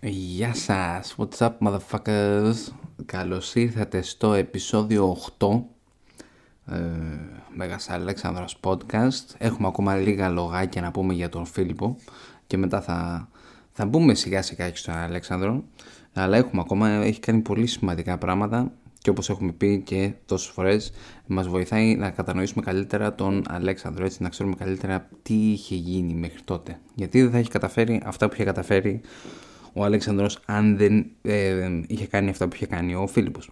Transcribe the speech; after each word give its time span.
Γεια 0.00 0.54
σας, 0.54 1.14
what's 1.18 1.38
up 1.38 1.50
motherfuckers; 1.60 2.54
Καλώς 3.06 3.54
ήρθατε 3.54 4.02
στο 4.02 4.32
επεισόδιο 4.32 5.16
8 5.38 5.60
ε, 6.66 6.78
Μέγας 7.54 7.90
Αλέξανδρος 7.90 8.60
Podcast. 8.62 9.34
Έχουμε 9.38 9.66
ακόμα 9.66 9.96
λίγα 9.96 10.28
λογάκια 10.28 10.82
να 10.82 10.90
πούμε 10.90 11.14
για 11.14 11.28
τον 11.28 11.46
Φίλιππο 11.46 11.96
Και 12.46 12.56
μετά 12.56 12.80
θα, 12.80 13.28
θα 13.72 13.86
μπούμε 13.86 14.14
σιγά 14.14 14.42
σιγά 14.42 14.70
και 14.70 14.76
στον 14.76 14.94
Αλέξανδρο. 14.94 15.64
Αλλά 16.12 16.36
έχουμε 16.36 16.60
ακόμα, 16.60 16.88
έχει 16.88 17.20
κάνει 17.20 17.40
πολύ 17.40 17.66
σημαντικά 17.66 18.18
πράγματα 18.18 18.72
και 18.98 19.10
όπως 19.10 19.30
έχουμε 19.30 19.52
πει 19.52 19.82
και 19.82 20.12
τόσες 20.26 20.50
φορές 20.50 20.92
μας 21.26 21.48
βοηθάει 21.48 21.94
να 21.94 22.10
κατανοήσουμε 22.10 22.62
καλύτερα 22.62 23.14
τον 23.14 23.44
Αλέξανδρο 23.48 24.04
έτσι 24.04 24.22
να 24.22 24.28
ξέρουμε 24.28 24.54
καλύτερα 24.54 25.08
τι 25.22 25.34
είχε 25.34 25.74
γίνει 25.74 26.14
μέχρι 26.14 26.40
τότε. 26.44 26.80
Γιατί 26.94 27.22
δεν 27.22 27.30
θα 27.30 27.38
έχει 27.38 27.50
καταφέρει 27.50 28.02
αυτά 28.04 28.28
που 28.28 28.34
είχε 28.34 28.44
καταφέρει 28.44 29.00
ο 29.78 29.84
Αλέξανδρος 29.84 30.38
αν 30.46 30.76
δεν 30.76 31.06
ε, 31.22 31.70
είχε 31.86 32.06
κάνει 32.06 32.30
αυτά 32.30 32.48
που 32.48 32.54
είχε 32.54 32.66
κάνει 32.66 32.94
ο 32.94 33.06
Φίλιππος. 33.06 33.50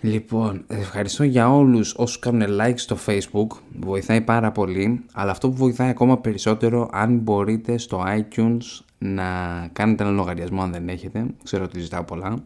Λοιπόν, 0.00 0.64
ευχαριστώ 0.68 1.24
για 1.24 1.54
όλους 1.54 1.94
όσους 1.96 2.18
κάνουν 2.18 2.60
like 2.60 2.74
στο 2.76 2.96
facebook, 3.06 3.56
βοηθάει 3.80 4.20
πάρα 4.20 4.52
πολύ, 4.52 5.04
αλλά 5.12 5.30
αυτό 5.30 5.48
που 5.48 5.56
βοηθάει 5.56 5.88
ακόμα 5.88 6.18
περισσότερο 6.18 6.88
αν 6.92 7.18
μπορείτε 7.18 7.78
στο 7.78 8.04
iTunes 8.06 8.84
να 8.98 9.24
κάνετε 9.72 10.02
ένα 10.02 10.12
λογαριασμό 10.12 10.62
αν 10.62 10.72
δεν 10.72 10.88
έχετε, 10.88 11.26
ξέρω 11.44 11.64
ότι 11.64 11.80
ζητάω 11.80 12.04
πολλά, 12.04 12.44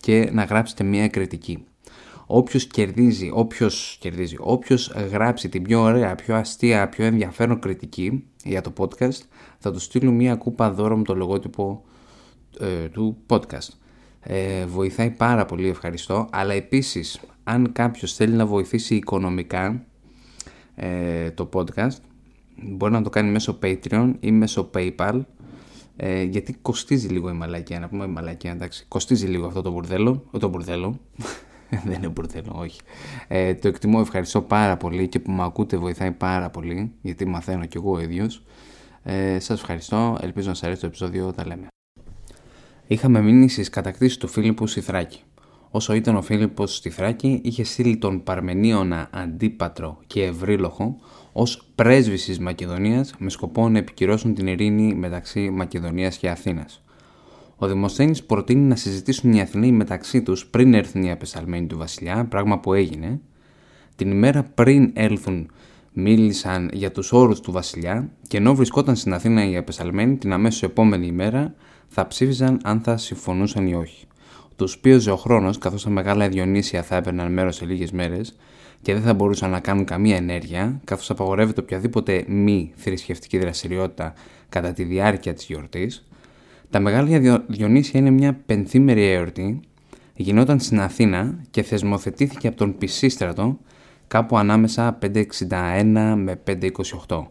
και 0.00 0.30
να 0.32 0.44
γράψετε 0.44 0.84
μια 0.84 1.08
κριτική. 1.08 1.64
Όποιος 2.26 2.66
κερδίζει, 2.66 3.30
όποιος 3.32 3.96
κερδίζει, 4.00 4.36
όποιος 4.38 4.92
γράψει 5.10 5.48
την 5.48 5.62
πιο 5.62 5.80
ωραία, 5.80 6.14
πιο 6.14 6.36
αστεία, 6.36 6.88
πιο 6.88 7.04
ενδιαφέρον 7.04 7.58
κριτική 7.58 8.24
για 8.44 8.60
το 8.60 8.72
podcast, 8.78 9.20
θα 9.58 9.72
του 9.72 9.78
στείλω 9.78 10.10
μια 10.10 10.34
κούπα 10.34 10.70
δώρο 10.70 10.96
με 10.96 11.02
το 11.02 11.14
λογότυπο 11.14 11.82
ε, 12.60 12.88
του 12.88 13.16
podcast. 13.26 13.68
Ε, 14.20 14.66
βοηθάει 14.66 15.10
πάρα 15.10 15.44
πολύ, 15.44 15.68
ευχαριστώ. 15.68 16.28
Αλλά 16.32 16.52
επίσης, 16.52 17.20
αν 17.44 17.72
κάποιος 17.72 18.14
θέλει 18.14 18.34
να 18.34 18.46
βοηθήσει 18.46 18.94
οικονομικά 18.94 19.84
ε, 20.74 21.30
το 21.30 21.48
podcast, 21.52 21.96
μπορεί 22.62 22.92
να 22.92 23.02
το 23.02 23.10
κάνει 23.10 23.30
μέσω 23.30 23.58
Patreon 23.62 24.12
ή 24.20 24.32
μέσω 24.32 24.70
PayPal. 24.74 25.20
Ε, 25.96 26.22
γιατί 26.22 26.52
κοστίζει 26.62 27.08
λίγο 27.08 27.28
η 27.28 27.32
μαλακία, 27.32 27.78
να 27.78 27.88
πούμε 27.88 28.04
η 28.04 28.08
μαλακία, 28.08 28.50
εντάξει. 28.50 28.84
Κοστίζει 28.88 29.26
λίγο 29.26 29.46
αυτό 29.46 29.62
το 29.62 29.70
μπουρδέλο. 29.70 30.24
Το 30.38 30.48
μπουρδέλο. 30.48 31.00
Δεν 31.84 31.92
είναι 31.92 32.08
μπουρδέλο, 32.08 32.52
όχι. 32.54 32.80
Ε, 33.28 33.54
το 33.54 33.68
εκτιμώ, 33.68 33.98
ευχαριστώ 34.00 34.42
πάρα 34.42 34.76
πολύ 34.76 35.08
και 35.08 35.20
που 35.20 35.30
με 35.30 35.44
ακούτε 35.44 35.76
βοηθάει 35.76 36.10
πάρα 36.10 36.50
πολύ, 36.50 36.92
γιατί 37.02 37.24
μαθαίνω 37.24 37.66
κι 37.66 37.76
εγώ 37.76 37.92
ο 37.92 38.00
ίδιος. 38.00 38.42
Ε, 39.02 39.38
σας 39.38 39.60
ευχαριστώ, 39.60 40.18
ελπίζω 40.20 40.48
να 40.48 40.54
σας 40.54 40.64
αρέσει 40.64 40.80
το 40.80 40.86
επεισόδιο, 40.86 41.32
τα 41.32 41.46
λέμε. 41.46 41.66
Είχαμε 42.90 43.20
μείνει 43.20 43.48
στις 43.48 43.70
κατακτήσεις 43.70 44.16
του 44.16 44.28
Φίλιππου 44.28 44.66
στη 44.66 44.80
Θράκη. 44.80 45.20
Όσο 45.70 45.94
ήταν 45.94 46.16
ο 46.16 46.22
Φίλιππος 46.22 46.76
στη 46.76 46.90
Θράκη, 46.90 47.40
είχε 47.44 47.64
στείλει 47.64 47.96
τον 47.96 48.22
Παρμενίωνα 48.22 49.08
Αντίπατρο 49.12 49.98
και 50.06 50.22
Ευρύλοχο 50.22 50.98
ως 51.32 51.68
πρέσβης 51.74 52.24
της 52.24 52.38
Μακεδονίας 52.38 53.14
με 53.18 53.30
σκοπό 53.30 53.68
να 53.68 53.78
επικυρώσουν 53.78 54.34
την 54.34 54.46
ειρήνη 54.46 54.94
μεταξύ 54.94 55.50
Μακεδονίας 55.50 56.16
και 56.16 56.28
Αθήνας. 56.28 56.82
Ο 57.56 57.66
Δημοσθένης 57.66 58.24
προτείνει 58.24 58.66
να 58.66 58.76
συζητήσουν 58.76 59.32
οι 59.32 59.40
Αθηναίοι 59.40 59.72
μεταξύ 59.72 60.22
τους 60.22 60.46
πριν 60.46 60.74
έρθουν 60.74 61.02
οι 61.02 61.10
απεσταλμένοι 61.10 61.66
του 61.66 61.78
Βασιλιά, 61.78 62.24
πράγμα 62.24 62.58
που 62.58 62.72
έγινε. 62.72 63.20
Την 63.96 64.10
ημέρα 64.10 64.42
πριν 64.42 64.90
έλθουν, 64.94 65.50
μίλησαν 65.92 66.70
για 66.72 66.92
τους 66.92 67.12
όρους 67.12 67.40
του 67.40 67.52
Βασιλιά 67.52 68.10
και 68.28 68.36
ενώ 68.36 68.54
βρισκόταν 68.54 68.96
στην 68.96 69.12
Αθήνα 69.12 69.48
οι 69.48 69.56
απεσταλμένοι, 69.56 70.16
την 70.16 70.32
αμέσως 70.32 70.62
επόμενη 70.62 71.06
ημέρα 71.06 71.54
θα 71.88 72.06
ψήφιζαν 72.06 72.60
αν 72.64 72.80
θα 72.80 72.96
συμφωνούσαν 72.96 73.66
ή 73.66 73.74
όχι. 73.74 74.06
Τους 74.56 74.78
πίεζε 74.78 75.10
ο 75.10 75.16
χρόνος, 75.16 75.58
καθώς 75.58 75.82
τα 75.82 75.90
μεγάλα 75.90 76.28
Διονύσια 76.28 76.82
θα 76.82 76.96
έπαιρναν 76.96 77.32
μέρος 77.32 77.56
σε 77.56 77.64
λίγες 77.64 77.90
μέρες 77.90 78.36
και 78.82 78.92
δεν 78.92 79.02
θα 79.02 79.14
μπορούσαν 79.14 79.50
να 79.50 79.60
κάνουν 79.60 79.84
καμία 79.84 80.16
ενέργεια, 80.16 80.80
καθώς 80.84 81.10
απαγορεύεται 81.10 81.60
οποιαδήποτε 81.60 82.24
μη 82.28 82.72
θρησκευτική 82.76 83.38
δραστηριότητα 83.38 84.12
κατά 84.48 84.72
τη 84.72 84.82
διάρκεια 84.82 85.34
της 85.34 85.44
γιορτής. 85.44 86.08
Τα 86.70 86.80
μεγάλα 86.80 87.42
Διονύσια 87.46 88.00
είναι 88.00 88.10
μια 88.10 88.40
πενθήμερη 88.46 89.04
εορτή, 89.10 89.60
γινόταν 90.14 90.60
στην 90.60 90.80
Αθήνα 90.80 91.40
και 91.50 91.62
θεσμοθετήθηκε 91.62 92.48
από 92.48 92.56
τον 92.56 92.78
Πισίστρατο 92.78 93.58
κάπου 94.08 94.38
ανάμεσα 94.38 94.98
561 95.48 96.14
με 96.16 96.40
528. 97.06 97.26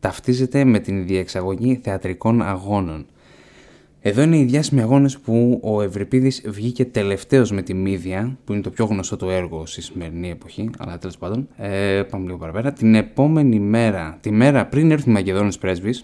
Ταυτίζεται 0.00 0.64
με 0.64 0.78
την 0.78 1.06
διεξαγωγή 1.06 1.80
θεατρικών 1.82 2.42
αγώνων 2.42 3.06
εδώ 4.08 4.22
είναι 4.22 4.38
οι 4.38 4.44
διάσημοι 4.44 4.80
αγώνες 4.80 5.18
που 5.18 5.60
ο 5.62 5.82
Ευρυπίδης 5.82 6.42
βγήκε 6.46 6.84
τελευταίος 6.84 7.50
με 7.50 7.62
τη 7.62 7.74
Μύδια, 7.74 8.38
που 8.44 8.52
είναι 8.52 8.62
το 8.62 8.70
πιο 8.70 8.84
γνωστό 8.84 9.16
του 9.16 9.28
έργο 9.28 9.66
στη 9.66 9.82
σημερινή 9.82 10.30
εποχή, 10.30 10.70
αλλά 10.78 10.98
τέλος 10.98 11.18
πάντων. 11.18 11.48
Ε, 11.56 12.02
πάμε 12.10 12.24
λίγο 12.24 12.38
παραπέρα. 12.38 12.72
Την 12.72 12.94
επόμενη 12.94 13.60
μέρα, 13.60 14.18
τη 14.20 14.30
μέρα 14.30 14.66
πριν 14.66 14.90
έρθουν 14.90 15.10
οι 15.10 15.14
Μακεδόνε 15.14 15.52
πρέσβει, 15.60 15.94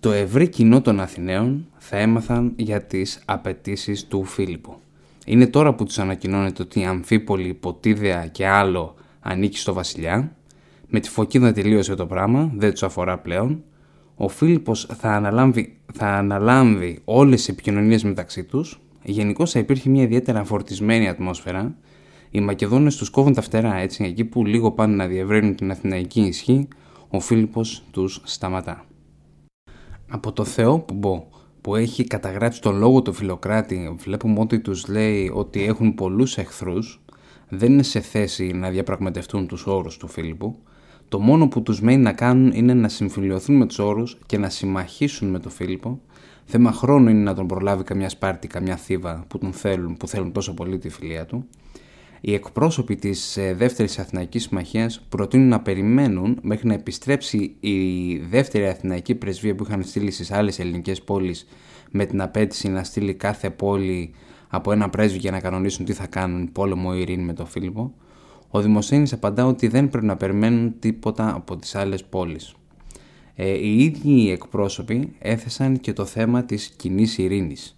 το 0.00 0.12
ευρύ 0.12 0.48
κοινό 0.48 0.80
των 0.80 1.00
Αθηναίων 1.00 1.66
θα 1.78 1.96
έμαθαν 1.96 2.52
για 2.56 2.82
τις 2.82 3.22
απαιτήσεις 3.24 4.06
του 4.06 4.24
Φίλιππου. 4.24 4.74
Είναι 5.26 5.46
τώρα 5.46 5.74
που 5.74 5.84
τους 5.84 5.98
ανακοινώνεται 5.98 6.62
ότι 6.62 6.80
η 6.80 6.84
Αμφίπολη, 6.84 7.54
Ποτίδεα 7.54 8.26
και 8.26 8.46
άλλο 8.46 8.94
ανήκει 9.20 9.58
στο 9.58 9.72
βασιλιά. 9.72 10.36
Με 10.88 11.00
τη 11.00 11.08
φωκίδα 11.08 11.52
τελείωσε 11.52 11.94
το 11.94 12.06
πράγμα, 12.06 12.52
δεν 12.56 12.70
τους 12.70 12.82
αφορά 12.82 13.18
πλέον 13.18 13.62
ο 14.14 14.28
Φίλιππος 14.28 14.86
θα 14.98 15.10
αναλάμβει, 15.10 15.78
θα 15.92 16.06
αναλάμβει 16.06 17.00
όλες 17.04 17.36
τις 17.36 17.48
επικοινωνίες 17.48 18.04
μεταξύ 18.04 18.44
τους, 18.44 18.80
γενικώς 19.02 19.50
θα 19.50 19.58
υπήρχε 19.58 19.90
μια 19.90 20.02
ιδιαίτερα 20.02 20.44
φορτισμένη 20.44 21.08
ατμόσφαιρα, 21.08 21.74
οι 22.30 22.40
Μακεδόνες 22.40 22.96
τους 22.96 23.10
κόβουν 23.10 23.32
τα 23.32 23.42
φτερά 23.42 23.74
έτσι, 23.74 24.04
εκεί 24.04 24.24
που 24.24 24.46
λίγο 24.46 24.70
πάνε 24.70 24.94
να 24.94 25.06
διευρύνουν 25.06 25.54
την 25.54 25.70
αθηναϊκή 25.70 26.20
ισχύ, 26.20 26.68
ο 27.08 27.20
Φίλιππος 27.20 27.84
τους 27.90 28.20
σταματά. 28.24 28.84
Από 30.08 30.32
το 30.32 30.44
Θεό 30.44 30.78
που 30.78 30.94
μπω, 30.94 31.26
που 31.60 31.76
έχει 31.76 32.04
καταγράψει 32.04 32.60
τον 32.60 32.76
λόγο 32.76 33.02
του 33.02 33.12
Φιλοκράτη, 33.12 33.94
βλέπουμε 33.98 34.40
ότι 34.40 34.60
τους 34.60 34.88
λέει 34.88 35.30
ότι 35.34 35.64
έχουν 35.64 35.94
πολλούς 35.94 36.38
εχθρούς, 36.38 37.02
δεν 37.48 37.72
είναι 37.72 37.82
σε 37.82 38.00
θέση 38.00 38.52
να 38.52 38.70
διαπραγματευτούν 38.70 39.46
τους 39.46 39.66
όρους 39.66 39.96
του 39.96 40.08
Φίλιππου, 40.08 40.58
το 41.12 41.20
μόνο 41.20 41.48
που 41.48 41.62
τους 41.62 41.80
μένει 41.80 42.02
να 42.02 42.12
κάνουν 42.12 42.52
είναι 42.54 42.74
να 42.74 42.88
συμφιλειωθούν 42.88 43.56
με 43.56 43.66
τους 43.66 43.78
όρους 43.78 44.18
και 44.26 44.38
να 44.38 44.48
συμμαχίσουν 44.48 45.30
με 45.30 45.38
τον 45.38 45.50
Φίλιππο. 45.50 46.00
Θέμα 46.44 46.72
χρόνου 46.72 47.08
είναι 47.08 47.22
να 47.22 47.34
τον 47.34 47.46
προλάβει 47.46 47.84
καμιά 47.84 48.08
Σπάρτη, 48.08 48.46
καμιά 48.46 48.76
Θήβα 48.76 49.24
που 49.28 49.38
τον 49.38 49.52
θέλουν, 49.52 49.96
που 49.96 50.08
θέλουν 50.08 50.32
τόσο 50.32 50.54
πολύ 50.54 50.78
τη 50.78 50.88
φιλία 50.88 51.26
του. 51.26 51.46
Οι 52.20 52.34
εκπρόσωποι 52.34 52.96
της 52.96 53.36
ε, 53.36 53.54
δεύτερης 53.54 53.98
Αθηναϊκής 53.98 54.42
Συμμαχίας 54.42 55.06
προτείνουν 55.08 55.48
να 55.48 55.60
περιμένουν 55.60 56.38
μέχρι 56.42 56.66
να 56.66 56.74
επιστρέψει 56.74 57.56
η 57.60 58.16
δεύτερη 58.16 58.66
Αθηναϊκή 58.66 59.14
Πρεσβεία 59.14 59.54
που 59.54 59.64
είχαν 59.64 59.82
στείλει 59.82 60.10
στις 60.10 60.30
άλλες 60.30 60.58
ελληνικές 60.58 61.02
πόλεις 61.02 61.46
με 61.90 62.04
την 62.04 62.20
απέτηση 62.20 62.68
να 62.68 62.84
στείλει 62.84 63.14
κάθε 63.14 63.50
πόλη 63.50 64.14
από 64.48 64.72
ένα 64.72 64.88
πρέσβη 64.88 65.18
για 65.18 65.30
να 65.30 65.40
κανονίσουν 65.40 65.84
τι 65.84 65.92
θα 65.92 66.06
κάνουν 66.06 66.52
πόλεμο 66.52 66.90
ή 66.94 67.00
ειρήνη 67.00 67.22
με 67.22 67.32
τον 67.32 67.46
Φίλιππο 67.46 67.94
ο 68.54 68.60
Δημοσθένης 68.60 69.12
απαντά 69.12 69.46
ότι 69.46 69.68
δεν 69.68 69.88
πρέπει 69.88 70.06
να 70.06 70.16
περιμένουν 70.16 70.74
τίποτα 70.78 71.34
από 71.34 71.56
τις 71.56 71.74
άλλες 71.74 72.04
πόλεις. 72.04 72.54
Ε, 73.34 73.48
οι 73.48 73.84
ίδιοι 73.84 74.10
οι 74.10 74.30
εκπρόσωποι 74.30 75.12
έθεσαν 75.18 75.80
και 75.80 75.92
το 75.92 76.04
θέμα 76.04 76.44
της 76.44 76.68
κοινή 76.76 77.06
ειρήνης. 77.16 77.76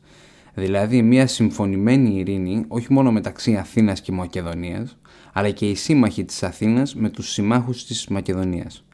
Δηλαδή 0.55 1.03
μια 1.03 1.27
συμφωνημένη 1.27 2.19
ειρήνη 2.19 2.65
όχι 2.69 2.93
μόνο 2.93 3.12
μεταξύ 3.12 3.57
Αθήνας 3.57 4.01
και 4.01 4.12
Μακεδονίας, 4.12 4.99
αλλά 5.33 5.51
και 5.51 5.69
οι 5.71 5.75
σύμμαχοι 5.75 6.25
της 6.25 6.43
Αθήνας 6.43 6.95
με 6.95 7.09
τους 7.09 7.33
συμμάχους 7.33 7.87
της 7.87 8.06
Μακεδονίας. 8.09 8.85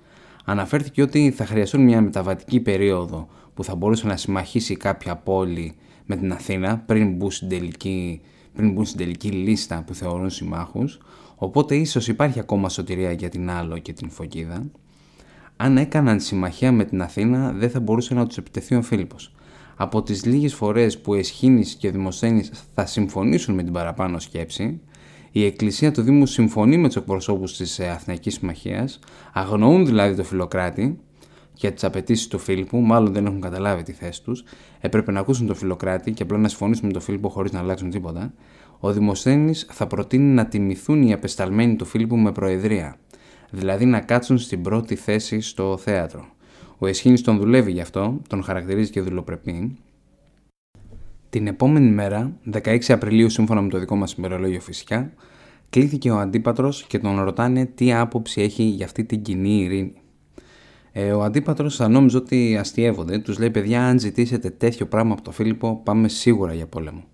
Αναφέρθηκε 0.45 1.03
ότι 1.03 1.31
θα 1.31 1.47
χρειαστούν 1.47 1.81
μια 1.83 2.01
μεταβατική 2.01 2.61
περίοδο 2.61 3.29
που 3.55 3.65
θα 3.65 3.75
μπορούσε 3.75 4.07
να 4.07 4.17
συμμαχίσει 4.17 4.77
κάποια 4.77 5.17
πόλη 5.17 5.75
με 6.07 6.17
την 6.17 6.33
Αθήνα 6.33 6.83
πριν 6.87 7.13
μπουν 7.13 7.31
στην 7.31 7.49
τελική, 7.49 8.21
πριν 8.55 8.73
μπουν 8.73 8.85
στην 8.85 8.99
τελική 8.99 9.29
λίστα 9.29 9.83
που 9.87 9.95
θεωρούν 9.95 10.31
συμμάχους, 10.31 11.01
Οπότε 11.43 11.77
ίσως 11.77 12.09
υπάρχει 12.09 12.39
ακόμα 12.39 12.69
σωτηρία 12.69 13.13
για 13.13 13.29
την 13.29 13.51
Άλλο 13.51 13.79
και 13.79 13.93
την 13.93 14.11
Φωκίδα. 14.11 14.67
Αν 15.57 15.77
έκαναν 15.77 16.21
συμμαχία 16.21 16.73
με 16.73 16.85
την 16.85 17.03
Αθήνα 17.03 17.53
δεν 17.53 17.71
θα 17.71 17.81
μπορούσε 17.81 18.15
να 18.15 18.27
τους 18.27 18.37
επιτεθεί 18.37 18.75
ο 18.75 18.83
Φίλιππος. 18.83 19.35
Από 19.77 20.03
τις 20.03 20.25
λίγες 20.25 20.55
φορές 20.55 20.99
που 20.99 21.15
Εσχήνης 21.15 21.75
και 21.75 21.91
Δημοσθένης 21.91 22.51
θα 22.75 22.87
συμφωνήσουν 22.87 23.55
με 23.55 23.63
την 23.63 23.73
παραπάνω 23.73 24.19
σκέψη, 24.19 24.81
η 25.31 25.45
Εκκλησία 25.45 25.93
του 25.93 26.03
Δήμου 26.03 26.27
συμφωνεί 26.27 26.77
με 26.77 26.87
τους 26.87 26.97
εκπροσώπους 26.97 27.57
της 27.57 27.81
Αθηναϊκής 27.81 28.35
Συμμαχίας, 28.35 28.99
αγνοούν 29.33 29.87
δηλαδή 29.87 30.17
το 30.17 30.25
Φιλοκράτη 30.25 30.99
για 31.61 31.73
τις 31.73 31.85
απαιτήσεις 31.85 32.29
του 32.29 32.39
Φίλιππου, 32.39 32.79
μάλλον 32.79 33.13
δεν 33.13 33.27
έχουν 33.27 33.41
καταλάβει 33.41 33.83
τη 33.83 33.93
θέση 33.93 34.23
τους, 34.23 34.45
έπρεπε 34.81 35.13
να 35.13 35.21
ακούσουν 35.21 35.47
το 35.47 35.55
Φιλοκράτη 35.55 36.13
και 36.13 36.23
απλά 36.23 36.39
να 36.39 36.49
συμφωνήσουν 36.49 36.87
με 36.87 36.93
τον 36.93 37.03
Φίλιππο 37.03 37.29
χωρίς 37.29 37.53
να 37.53 37.59
αλλάξουν 37.59 37.91
τίποτα 37.91 38.33
ο 38.81 38.93
Δημοσθένης 38.93 39.67
θα 39.71 39.87
προτείνει 39.87 40.35
να 40.35 40.47
τιμηθούν 40.47 41.03
οι 41.03 41.13
απεσταλμένοι 41.13 41.77
του 41.77 41.85
Φίλιππου 41.85 42.17
με 42.17 42.33
προεδρία, 42.33 42.97
δηλαδή 43.51 43.85
να 43.85 44.01
κάτσουν 44.01 44.39
στην 44.39 44.63
πρώτη 44.63 44.95
θέση 44.95 45.41
στο 45.41 45.77
θέατρο. 45.77 46.27
Ο 46.79 46.87
Εσχήνης 46.87 47.23
τον 47.23 47.39
δουλεύει 47.39 47.73
γι' 47.73 47.81
αυτό, 47.81 48.21
τον 48.29 48.43
χαρακτηρίζει 48.43 48.91
και 48.91 49.01
δουλοπρεπή. 49.01 49.79
Την 51.31 51.47
επόμενη 51.47 51.91
μέρα, 51.91 52.33
16 52.53 52.79
Απριλίου 52.89 53.31
σύμφωνα 53.31 53.61
με 53.61 53.69
το 53.69 53.79
δικό 53.79 53.97
μας 53.97 54.13
ημερολόγιο 54.13 54.61
φυσικά, 54.61 55.13
κλήθηκε 55.71 56.11
ο 56.11 56.19
Αντίπατρος 56.19 56.85
και 56.85 56.99
τον 56.99 57.21
ρωτάνε 57.21 57.67
τι 57.67 57.93
άποψη 57.93 58.41
έχει 58.43 58.63
για 58.63 58.85
αυτή 58.85 59.05
την 59.05 59.23
κοινή 59.23 59.63
ειρήνη. 59.63 60.00
Ε, 60.93 61.13
ο 61.13 61.23
Αντίπατρος 61.23 61.77
θα 61.77 61.89
νόμιζε 61.89 62.17
ότι 62.17 62.57
αστείευονται, 62.57 63.19
τους 63.19 63.39
λέει 63.39 63.51
παιδιά 63.51 63.87
αν 63.87 63.99
ζητήσετε 63.99 64.51
τέτοιο 64.51 64.87
πράγμα 64.87 65.13
από 65.13 65.23
τον 65.23 65.33
Φίλιππο 65.33 65.81
πάμε 65.85 66.09
σίγουρα 66.09 66.55
για 66.55 66.67
πόλεμο. 66.67 67.05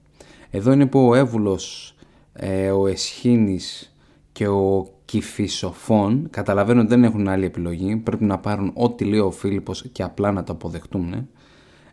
Εδώ 0.51 0.73
είναι 0.73 0.87
που 0.87 1.09
ο 1.09 1.15
Εύβουλος, 1.15 1.95
ε, 2.33 2.71
ο 2.71 2.87
Εσχήνης 2.87 3.95
και 4.33 4.49
ο 4.49 4.87
Κυφισοφών 5.05 6.29
καταλαβαίνουν 6.31 6.81
ότι 6.81 6.89
δεν 6.89 7.05
έχουν 7.05 7.29
άλλη 7.29 7.45
επιλογή, 7.45 7.97
πρέπει 7.97 8.25
να 8.25 8.39
πάρουν 8.39 8.71
ό,τι 8.75 9.05
λέει 9.05 9.19
ο 9.19 9.31
Φίλιππος 9.31 9.85
και 9.93 10.03
απλά 10.03 10.33
να 10.33 10.43
το 10.43 10.53
αποδεχτούν. 10.53 11.29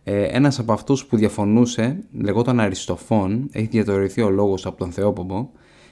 Ε, 0.04 0.24
ένας 0.24 0.60
από 0.60 0.74
αυτούς 0.74 1.06
που 1.06 1.18
διαφωνούσε, 1.18 2.04
λεγόταν 2.12 2.60
Αριστοφών, 2.60 3.50
έχει 3.52 3.68
διατορηθεί 3.68 4.22
ο 4.22 4.30
λόγος 4.30 4.66
από 4.66 4.78
τον 4.78 4.92
Θεόποπο 4.92 5.52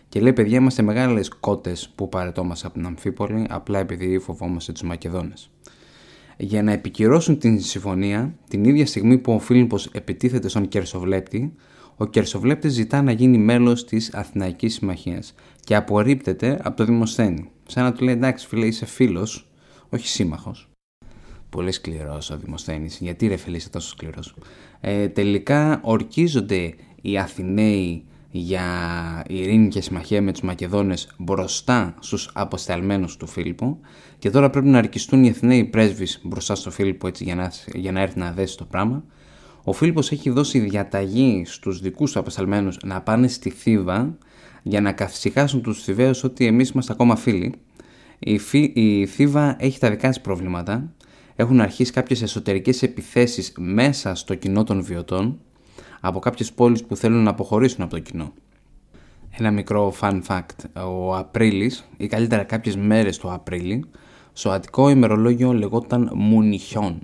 και 0.09 0.19
λέει 0.19 0.33
παιδιά 0.33 0.57
είμαστε 0.57 0.81
μεγάλες 0.81 1.29
κότες 1.29 1.89
που 1.95 2.09
παρετόμαστε 2.09 2.67
από 2.67 2.75
την 2.75 2.85
Αμφίπολη 2.85 3.45
απλά 3.49 3.79
επειδή 3.79 4.19
φοβόμαστε 4.19 4.71
τους 4.71 4.83
Μακεδόνες. 4.83 5.49
Για 6.37 6.63
να 6.63 6.71
επικυρώσουν 6.71 7.37
την 7.37 7.61
συμφωνία, 7.61 8.35
την 8.47 8.63
ίδια 8.63 8.85
στιγμή 8.85 9.17
που 9.17 9.33
ο 9.33 9.39
Φίλιππος 9.39 9.85
επιτίθεται 9.85 10.47
στον 10.47 10.67
Κερσοβλέπτη, 10.67 11.53
ο 11.97 12.05
Κερσοβλέπτης 12.05 12.73
ζητά 12.73 13.01
να 13.01 13.11
γίνει 13.11 13.37
μέλος 13.37 13.85
της 13.85 14.13
Αθηναϊκής 14.13 14.73
Συμμαχίας 14.73 15.33
και 15.63 15.75
απορρίπτεται 15.75 16.59
από 16.63 16.77
το 16.77 16.85
Δημοσθένη. 16.85 17.49
Σαν 17.67 17.83
να 17.83 17.93
του 17.93 18.03
λέει 18.03 18.13
εντάξει 18.13 18.47
φίλε 18.47 18.65
είσαι 18.65 18.85
φίλος, 18.85 19.51
όχι 19.89 20.07
σύμμαχος. 20.07 20.69
Πολύ 21.49 21.71
σκληρός 21.71 22.29
ο 22.29 22.37
Δημοσθένης. 22.37 22.97
Γιατί 23.01 23.27
ρε 23.27 23.35
φίλε 23.35 23.57
είσαι 23.57 23.69
τόσο 23.69 23.89
σκληρός. 23.89 24.35
Ε, 24.81 25.07
τελικά 25.07 25.79
ορκίζονται 25.83 26.73
οι 27.01 27.17
Αθηναίοι 27.17 28.03
για 28.31 28.63
ειρήνη 29.27 29.67
και 29.67 29.81
συμμαχία 29.81 30.21
με 30.21 30.31
τους 30.31 30.41
Μακεδόνες 30.41 31.09
μπροστά 31.17 31.95
στους 31.99 32.29
αποσταλμένους 32.33 33.17
του 33.17 33.27
Φίλιππο 33.27 33.79
και 34.19 34.29
τώρα 34.29 34.49
πρέπει 34.49 34.67
να 34.67 34.77
αρκιστούν 34.77 35.23
οι 35.23 35.29
Αθηναίοι 35.29 35.63
πρέσβεις 35.63 36.19
μπροστά 36.23 36.55
στο 36.55 36.71
Φίλιππο 36.71 37.07
έτσι 37.07 37.23
για 37.23 37.35
να, 37.35 37.51
για 37.73 37.91
να 37.91 38.01
έρθει 38.01 38.19
να 38.19 38.31
δέσει 38.31 38.57
το 38.57 38.65
πράγμα. 38.65 39.03
Ο 39.63 39.73
Φίλιππος 39.73 40.11
έχει 40.11 40.29
δώσει 40.29 40.59
διαταγή 40.59 41.43
στους 41.45 41.79
δικούς 41.79 42.11
του 42.11 42.19
αποσταλμένους 42.19 42.77
να 42.83 43.01
πάνε 43.01 43.27
στη 43.27 43.49
Θήβα 43.49 44.17
για 44.63 44.81
να 44.81 44.91
καθησυχάσουν 44.91 45.61
τους 45.61 45.83
Θηβαίους 45.83 46.23
ότι 46.23 46.45
εμείς 46.45 46.69
είμαστε 46.69 46.93
ακόμα 46.93 47.15
φίλοι. 47.15 47.53
Η, 48.19 48.37
Φι... 48.37 48.71
η 48.75 49.05
Θήβα 49.05 49.55
έχει 49.59 49.79
τα 49.79 49.89
δικά 49.89 50.09
της 50.09 50.21
προβλήματα. 50.21 50.93
Έχουν 51.35 51.61
αρχίσει 51.61 51.91
κάποιες 51.91 52.21
εσωτερικές 52.21 52.83
επιθέσεις 52.83 53.53
μέσα 53.57 54.15
στο 54.15 54.35
κοινό 54.35 54.63
των 54.63 54.83
βιωτών 54.83 55.39
από 56.01 56.19
κάποιες 56.19 56.53
πόλεις 56.53 56.83
που 56.83 56.95
θέλουν 56.95 57.23
να 57.23 57.29
αποχωρήσουν 57.29 57.81
από 57.81 57.91
το 57.91 57.99
κοινό. 57.99 58.33
Ένα 59.29 59.51
μικρό 59.51 59.93
fun 60.01 60.21
fact. 60.27 60.83
Ο 60.87 61.15
Απρίλης, 61.15 61.89
ή 61.97 62.07
καλύτερα 62.07 62.43
κάποιες 62.43 62.75
μέρες 62.75 63.17
του 63.17 63.31
Απρίλη, 63.31 63.85
στο 64.33 64.49
Αττικό 64.49 64.89
ημερολόγιο 64.89 65.53
λεγόταν 65.53 66.11
Μουνιχιόν 66.13 66.99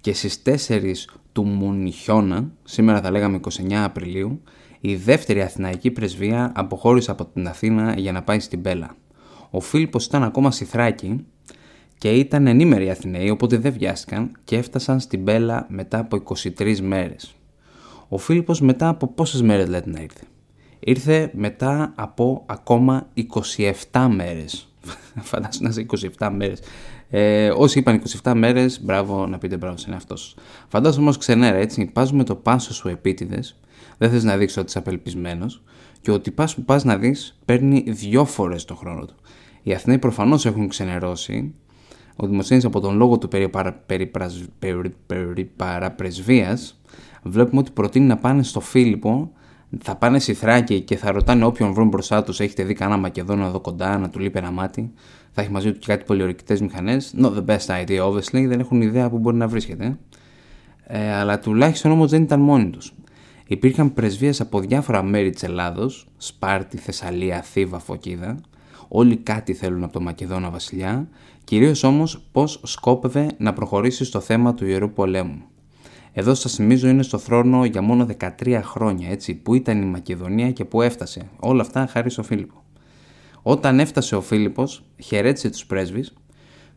και 0.00 0.12
στις 0.12 0.42
4 0.42 1.08
του 1.32 1.44
Μουνιχιώνα, 1.44 2.50
σήμερα 2.64 3.00
θα 3.00 3.10
λέγαμε 3.10 3.40
29 3.68 3.72
Απριλίου, 3.72 4.42
η 4.80 4.96
δεύτερη 4.96 5.42
Αθηναϊκή 5.42 5.90
πρεσβεία 5.90 6.52
αποχώρησε 6.54 7.10
από 7.10 7.24
την 7.24 7.48
Αθήνα 7.48 7.94
για 7.98 8.12
να 8.12 8.22
πάει 8.22 8.40
στην 8.40 8.62
Πέλα. 8.62 8.96
Ο 9.50 9.60
Φίλιππος 9.60 10.06
ήταν 10.06 10.22
ακόμα 10.22 10.50
στη 10.50 10.64
Θράκη 10.64 11.24
και 11.98 12.10
ήταν 12.10 12.46
ενήμεροι 12.46 12.90
Αθηναίοι 12.90 13.30
οπότε 13.30 13.56
δεν 13.56 13.72
βιάστηκαν 13.72 14.32
και 14.44 14.56
έφτασαν 14.56 15.00
στην 15.00 15.24
Πέλα 15.24 15.66
μετά 15.68 15.98
από 15.98 16.22
23 16.58 16.78
μέρες. 16.80 17.34
Ο 18.08 18.18
Φίλιππος 18.18 18.60
μετά 18.60 18.88
από 18.88 19.06
πόσες 19.06 19.42
μέρες 19.42 19.68
λέτε 19.68 19.90
να 19.90 20.00
ήρθε; 20.00 20.24
Ήρθε 20.78 21.30
μετά 21.34 21.92
από 21.96 22.42
ακόμα 22.46 23.06
27 23.90 24.06
μέρες. 24.10 24.68
Φαντάζομαι 25.30 25.68
να 25.68 25.68
είσαι 25.68 26.10
27 26.18 26.30
μέρες. 26.32 26.60
Ε, 27.10 27.50
όσοι 27.50 27.78
είπαν 27.78 28.02
27 28.22 28.32
μέρες, 28.36 28.82
μπράβο 28.82 29.26
να 29.26 29.38
πείτε 29.38 29.56
μπράβο 29.56 29.76
σε 29.76 29.84
είναι 29.86 29.96
αυτός. 29.96 30.36
Φαντάζομαι 30.68 31.02
όμως 31.02 31.16
ξενέρα 31.16 31.56
έτσι, 31.56 31.84
πας 31.86 32.12
με 32.12 32.24
το 32.24 32.34
πάσο 32.34 32.74
σου 32.74 32.88
επίτηδες, 32.88 33.56
δεν 33.98 34.10
θες 34.10 34.24
να 34.24 34.36
δείξεις 34.36 34.58
ότι 34.58 34.66
είσαι 34.68 34.78
απελπισμένος 34.78 35.62
και 36.00 36.10
ότι 36.10 36.30
πας 36.30 36.54
που 36.54 36.62
πας 36.62 36.84
να 36.84 36.96
δεις 36.96 37.38
παίρνει 37.44 37.84
δυο 37.86 38.24
φορές 38.24 38.64
το 38.64 38.74
χρόνο 38.74 39.04
του. 39.04 39.14
Οι 39.62 39.72
Αθηναίοι 39.72 39.98
προφανώς 39.98 40.46
έχουν 40.46 40.68
ξενερώσει. 40.68 41.54
Ο 42.16 42.26
Δημοσθένης 42.26 42.64
από 42.64 42.80
τον 42.80 42.96
λόγο 42.96 43.18
του 43.18 43.28
περί, 43.28 43.48
παρα, 43.48 43.72
περί, 43.72 44.10
περί, 44.58 44.94
περί 45.06 45.44
παραπρεσβείας 45.44 46.80
βλέπουμε 47.24 47.60
ότι 47.60 47.70
προτείνει 47.70 48.06
να 48.06 48.16
πάνε 48.16 48.42
στο 48.42 48.60
Φίλιππο, 48.60 49.32
θα 49.82 49.96
πάνε 49.96 50.18
στη 50.18 50.34
Θράκη 50.34 50.80
και 50.80 50.96
θα 50.96 51.12
ρωτάνε 51.12 51.44
όποιον 51.44 51.72
βρουν 51.72 51.88
μπροστά 51.88 52.22
τους: 52.22 52.40
Έχετε 52.40 52.64
δει 52.64 52.74
κανένα 52.74 53.00
Μακεδόνο 53.00 53.46
εδώ 53.46 53.60
κοντά 53.60 53.98
να 53.98 54.08
του 54.08 54.18
λείπει 54.18 54.38
ένα 54.38 54.50
μάτι. 54.50 54.92
Θα 55.32 55.42
έχει 55.42 55.50
μαζί 55.50 55.72
του 55.72 55.78
και 55.78 55.86
κάτι 55.86 56.04
πολιορκητές 56.04 56.60
μηχανές. 56.60 57.14
Not 57.22 57.32
the 57.34 57.44
best 57.44 57.84
idea, 57.84 57.98
obviously, 57.98 58.46
δεν 58.46 58.60
έχουν 58.60 58.82
ιδέα 58.82 59.10
που 59.10 59.18
μπορεί 59.18 59.36
να 59.36 59.48
βρίσκεται. 59.48 59.98
Ε, 60.86 61.12
αλλά 61.12 61.38
τουλάχιστον 61.38 61.90
όμως 61.90 62.10
δεν 62.10 62.22
ήταν 62.22 62.40
μόνοι 62.40 62.70
τους. 62.70 62.94
Υπήρχαν 63.46 63.92
πρεσβείες 63.92 64.40
από 64.40 64.60
διάφορα 64.60 65.02
μέρη 65.02 65.30
της 65.30 65.42
Ελλάδος, 65.42 66.06
Σπάρτη, 66.16 66.76
Θεσσαλία, 66.76 67.42
Θήβα, 67.42 67.78
Φωκίδα. 67.78 68.40
Όλοι 68.88 69.16
κάτι 69.16 69.54
θέλουν 69.54 69.82
από 69.84 69.92
τον 69.92 70.02
Μακεδόνα 70.02 70.50
βασιλιά, 70.50 71.08
κυρίως 71.44 71.82
όμως 71.82 72.26
πώς 72.32 72.60
σκόπευε 72.64 73.26
να 73.38 73.52
προχωρήσει 73.52 74.04
στο 74.04 74.20
θέμα 74.20 74.54
του 74.54 74.66
ιερού 74.66 74.92
πολέμου. 74.92 75.42
Εδώ 76.16 76.34
σας 76.34 76.54
θυμίζω 76.54 76.88
είναι 76.88 77.02
στο 77.02 77.18
θρόνο 77.18 77.64
για 77.64 77.82
μόνο 77.82 78.06
13 78.38 78.60
χρόνια, 78.62 79.08
έτσι, 79.08 79.34
που 79.34 79.54
ήταν 79.54 79.82
η 79.82 79.84
Μακεδονία 79.84 80.50
και 80.50 80.64
που 80.64 80.82
έφτασε. 80.82 81.28
Όλα 81.38 81.62
αυτά 81.62 81.86
χάρη 81.86 82.10
στο 82.10 82.22
Φίλιππο. 82.22 82.64
Όταν 83.42 83.80
έφτασε 83.80 84.16
ο 84.16 84.20
Φίλιππος, 84.20 84.84
χαιρέτησε 85.02 85.50
τους 85.50 85.66
πρέσβεις 85.66 86.14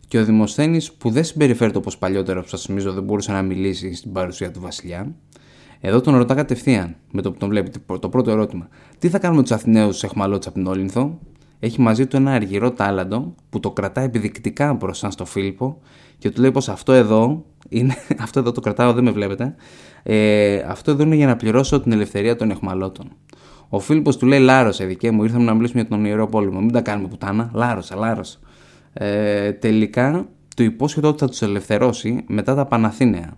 και 0.08 0.20
ο 0.20 0.26
Δημοσθένης, 0.26 0.92
που 0.94 1.10
δεν 1.10 1.24
συμπεριφέρεται 1.24 1.78
όπως 1.78 1.98
παλιότερα, 1.98 2.42
που 2.42 2.48
σας 2.48 2.62
θυμίζω 2.62 2.94
δεν 2.94 3.04
μπορούσε 3.04 3.32
να 3.32 3.42
μιλήσει 3.42 3.94
στην 3.94 4.12
παρουσία 4.12 4.52
του 4.52 4.60
Βασιλιά, 4.60 5.16
εδώ 5.80 6.02
τον 6.02 6.16
ρωτά 6.16 6.36
κατευθείαν 6.36 6.96
με 7.12 7.22
το 7.22 7.32
που 7.32 7.38
τον 7.38 7.50
βλέπει. 7.50 7.72
Το 8.00 8.10
πρώτο 8.10 8.32
ερώτημα. 8.32 8.68
Τι 9.00 9.10
θα 9.10 9.20
κάνουμε 9.20 9.42
τους 9.42 9.52
Αθηναίους 9.52 10.04
εχμαλώτου 10.04 10.50
από 10.50 10.58
την 10.58 10.68
Όλυνθο; 10.68 11.20
Έχει 11.60 11.82
μαζί 11.82 12.08
του 12.08 12.16
ένα 12.16 12.32
αργυρό 12.32 12.72
τάλαντο 12.72 13.36
που 13.50 13.60
το 13.60 13.72
κρατάει 13.72 14.06
επιδεικτικά 14.06 14.74
μπροστά 14.74 15.12
στο 15.12 15.26
Φίλιππο 15.26 15.82
και 16.18 16.30
του 16.30 16.42
λέει 16.42 16.52
πως 16.52 16.70
αυτό 16.70 16.94
εδώ 16.94 17.46
είναι, 17.70 17.96
αυτό 18.26 18.40
εδώ 18.40 18.52
το 18.52 18.62
κρατάω, 18.62 18.94
δεν 18.94 19.04
με 19.04 19.12
βλέπετε. 19.12 19.56
Ε, 20.04 20.64
αυτό 20.68 20.92
εδώ 20.92 21.04
είναι 21.04 21.16
για 21.16 21.28
να 21.28 21.36
πληρώσω 21.36 21.82
την 21.82 21.92
ελευθερία 21.92 22.36
των 22.36 22.52
εχμαλώτων. 22.52 23.12
Ο 23.70 23.80
Φίλιππος 23.80 24.18
του 24.18 24.26
λέει 24.26 24.40
Λάρωσε, 24.40 24.86
δικέ 24.86 25.12
μου, 25.12 25.24
ήρθαμε 25.24 25.44
να 25.44 25.54
μιλήσουμε 25.54 25.82
για 25.82 25.90
τον 25.90 26.06
ιερό 26.06 26.28
πόλεμο. 26.28 26.60
Μην 26.60 26.72
τα 26.72 26.82
κάνουμε 26.82 27.08
πουτάνα. 27.08 27.52
Λάρωσα, 27.54 27.96
λάρωσα. 27.96 28.38
Ε, 28.94 29.52
τελικά 29.52 30.28
του 30.56 30.64
υπόσχεται 30.64 31.08
ότι 31.08 31.20
θα 31.20 31.28
τους 31.28 31.42
ελευθερώσει 31.42 32.24
μετά 32.28 32.56
τα 32.56 32.66
Παναθήναια. 32.66 33.38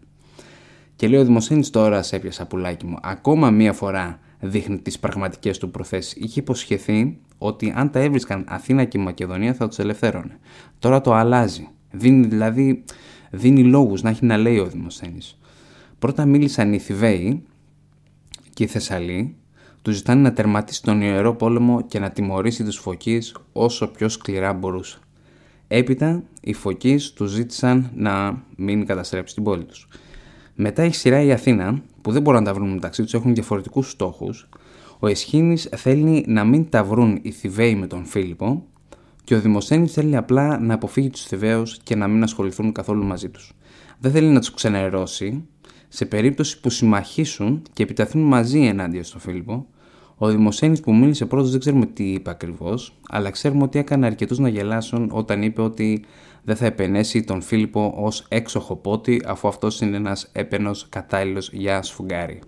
Και 0.95 1.07
λέει 1.07 1.19
ο 1.19 1.23
Δημοσύνη 1.23 1.65
τώρα 1.65 2.03
σε 2.03 2.15
έπιασα 2.15 2.45
πουλάκι 2.45 2.85
μου. 2.85 2.97
Ακόμα 3.01 3.49
μία 3.49 3.73
φορά 3.73 4.19
δείχνει 4.39 4.79
τις 4.79 4.99
πραγματικές 4.99 5.57
του 5.57 5.71
προθέσεις. 5.71 6.13
Είχε 6.13 6.39
υποσχεθεί 6.39 7.17
ότι 7.37 7.73
αν 7.75 7.91
τα 7.91 7.99
έβρισκαν 7.99 8.45
Αθήνα 8.47 8.83
και 8.83 8.97
Μακεδονία 8.97 9.53
θα 9.53 9.67
τους 9.67 9.79
ελευθέρωνε. 9.79 10.39
Τώρα 10.79 11.01
το 11.01 11.13
αλλάζει. 11.13 11.67
Δίνει 11.91 12.27
δηλαδή 12.27 12.83
δίνει 13.29 13.63
λόγους 13.63 14.01
να 14.01 14.09
έχει 14.09 14.25
να 14.25 14.37
λέει 14.37 14.57
ο 14.57 14.65
Δημοσθένης. 14.65 15.37
Πρώτα 15.99 16.25
μίλησαν 16.25 16.73
οι 16.73 16.79
Θηβαίοι 16.79 17.43
και 18.53 18.63
οι 18.63 18.67
Θεσσαλοί, 18.67 19.35
τους 19.81 19.95
ζητάνε 19.95 20.21
να 20.21 20.33
τερματίσει 20.33 20.83
τον 20.83 21.01
Ιερό 21.01 21.35
Πόλεμο 21.35 21.81
και 21.81 21.99
να 21.99 22.09
τιμωρήσει 22.09 22.63
τους 22.63 22.77
Φωκείς 22.77 23.35
όσο 23.53 23.87
πιο 23.87 24.09
σκληρά 24.09 24.53
μπορούσε. 24.53 24.99
Έπειτα, 25.67 26.23
οι 26.41 26.53
Φωκείς 26.53 27.11
τους 27.13 27.31
ζήτησαν 27.31 27.91
να 27.95 28.43
μην 28.55 28.85
καταστρέψει 28.85 29.33
την 29.33 29.43
πόλη 29.43 29.63
τους. 29.63 29.87
Μετά 30.55 30.81
έχει 30.81 30.95
σειρά 30.95 31.21
η 31.21 31.31
Αθήνα, 31.31 31.81
που 32.09 32.15
δεν 32.15 32.23
μπορούν 32.23 32.39
να 32.39 32.45
τα 32.45 32.53
βρουν 32.53 32.69
μεταξύ 32.69 33.03
τους, 33.03 33.13
έχουν 33.13 33.33
διαφορετικούς 33.33 33.89
στόχους. 33.89 34.49
Ο 34.99 35.07
Εσχήνης 35.07 35.69
θέλει 35.75 36.25
να 36.27 36.43
μην 36.43 36.69
τα 36.69 36.83
βρουν 36.83 37.19
οι 37.21 37.31
Θηβαίοι 37.31 37.75
με 37.75 37.87
τον 37.87 38.05
Φίλιππο 38.05 38.65
και 39.23 39.35
ο 39.35 39.39
Δημοσθένης 39.39 39.93
θέλει 39.93 40.15
απλά 40.15 40.59
να 40.59 40.73
αποφύγει 40.73 41.09
τους 41.09 41.23
Θηβαίους 41.23 41.77
και 41.83 41.95
να 41.95 42.07
μην 42.07 42.23
ασχοληθούν 42.23 42.71
καθόλου 42.71 43.03
μαζί 43.05 43.29
τους. 43.29 43.53
Δεν 43.99 44.11
θέλει 44.11 44.27
να 44.27 44.39
τους 44.39 44.53
ξενερώσει 44.53 45.45
σε 45.87 46.05
περίπτωση 46.05 46.59
που 46.59 46.69
συμμαχήσουν 46.69 47.61
και 47.73 47.83
επιταθούν 47.83 48.21
μαζί 48.21 48.65
ενάντια 48.65 49.03
στον 49.03 49.19
Φίλιππο. 49.19 49.67
Ο 50.15 50.27
Δημοσθένης 50.27 50.79
που 50.79 50.95
μίλησε 50.95 51.25
πρώτος 51.25 51.51
δεν 51.51 51.59
ξέρουμε 51.59 51.85
τι 51.85 52.03
είπε 52.03 52.29
ακριβώς, 52.29 52.93
αλλά 53.09 53.29
ξέρουμε 53.29 53.63
ότι 53.63 53.79
έκανε 53.79 54.05
αρκετούς 54.05 54.39
να 54.39 54.49
γελάσουν 54.49 55.09
όταν 55.13 55.41
είπε 55.41 55.61
ότι 55.61 56.03
δεν 56.43 56.55
θα 56.55 56.65
επενέσει 56.65 57.23
τον 57.23 57.41
Φίλιππο 57.41 57.93
ως 57.97 58.25
έξοχο 58.29 58.75
πότη, 58.75 59.21
αφού 59.25 59.47
αυτός 59.47 59.81
είναι 59.81 59.97
ένας 59.97 60.29
έπαινος 60.31 60.87
κατάλληλος 60.89 61.49
για 61.53 61.81
σφουγγάρι. 61.81 62.39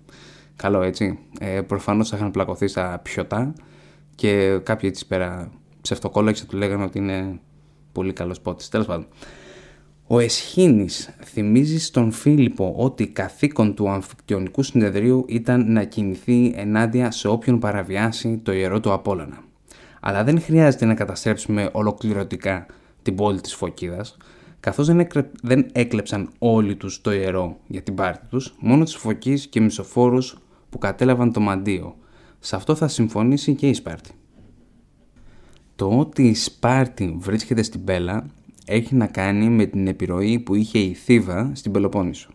Καλό 0.56 0.82
έτσι. 0.82 1.20
Ε, 1.40 1.62
Προφανώς 1.62 2.10
θα 2.10 2.18
είχαν 2.18 2.32
πλακωθεί 2.32 2.68
στα 2.68 3.00
πιωτά 3.04 3.54
και 4.16 4.60
κάποιοι 4.64 4.90
έτσι 4.92 5.08
πέρα 5.08 5.52
ψευτοκόλλα 5.82 6.32
και 6.32 6.42
του 6.48 6.58
λέγανε 6.58 6.84
ότι 6.84 6.98
είναι 6.98 7.40
πολύ 7.92 8.14
καλός 8.14 8.42
πότης. 8.42 8.70
Τέλος 8.70 8.86
πάντων. 8.86 9.08
Ο 10.08 10.20
Εσχήνης 10.20 11.16
θυμίζει 11.24 11.80
στον 11.80 12.12
Φίλιππο 12.12 12.74
ότι 12.78 13.08
καθήκον 13.08 13.76
του 13.76 13.90
αμφικτιονικού 13.90 14.64
συνεδρίου 14.64 15.26
ήταν 15.28 15.72
να 15.72 15.84
κινηθεί 15.84 16.54
ενάντια 16.56 17.12
σε 17.12 17.28
όποιον 17.28 17.60
παραβιάσει 17.60 18.38
το 18.44 18.52
ιερό 18.52 18.80
του 18.80 18.92
Απόλλωνα. 18.92 19.44
Αλλά 20.00 20.24
δεν 20.24 20.42
χρειάζεται 20.42 20.86
να 20.86 20.94
καταστρέψουμε 20.94 21.70
ολοκληρωτικά 21.72 22.66
την 23.02 23.16
πόλη 23.16 23.42
της 23.42 23.54
Φωκίδας, 23.54 24.18
καθώς 24.60 24.88
δεν, 24.88 25.08
δεν 25.42 25.66
έκλεψαν 25.72 26.30
όλοι 26.40 26.76
τους 26.76 27.02
το 27.02 27.12
ιερό 27.12 27.58
για 27.68 27.82
την 27.82 27.96
πάρτη 27.96 28.28
τους, 28.28 28.56
μόνο 28.60 28.84
τους 28.84 28.96
Φωκείς 28.96 29.48
και 29.48 29.62
μισοφόρους 29.62 30.38
που 30.70 30.78
κατέλαβαν 30.78 31.32
το 31.32 31.40
μαντίο. 31.40 31.96
Σε 32.40 32.56
αυτό 32.56 32.76
θα 32.76 32.88
συμφωνήσει 32.88 33.56
και 33.56 33.68
η 33.68 33.74
Σπάρτη. 33.74 34.12
Το 35.76 36.00
ότι 36.00 36.28
η 36.28 36.34
Σπάρτη 36.36 37.16
βρίσκεται 37.20 37.64
στην 37.64 37.84
Πέλα 37.84 38.26
έχει 38.66 38.96
να 38.96 39.08
κάνει 39.08 39.50
με 39.50 39.66
την 39.66 39.88
επιρροή 39.88 40.40
που 40.40 40.56
είχε 40.56 40.80
η 40.80 40.94
Θήβα 40.94 41.52
στην 41.54 41.72
Πελοπόννησο, 41.72 42.30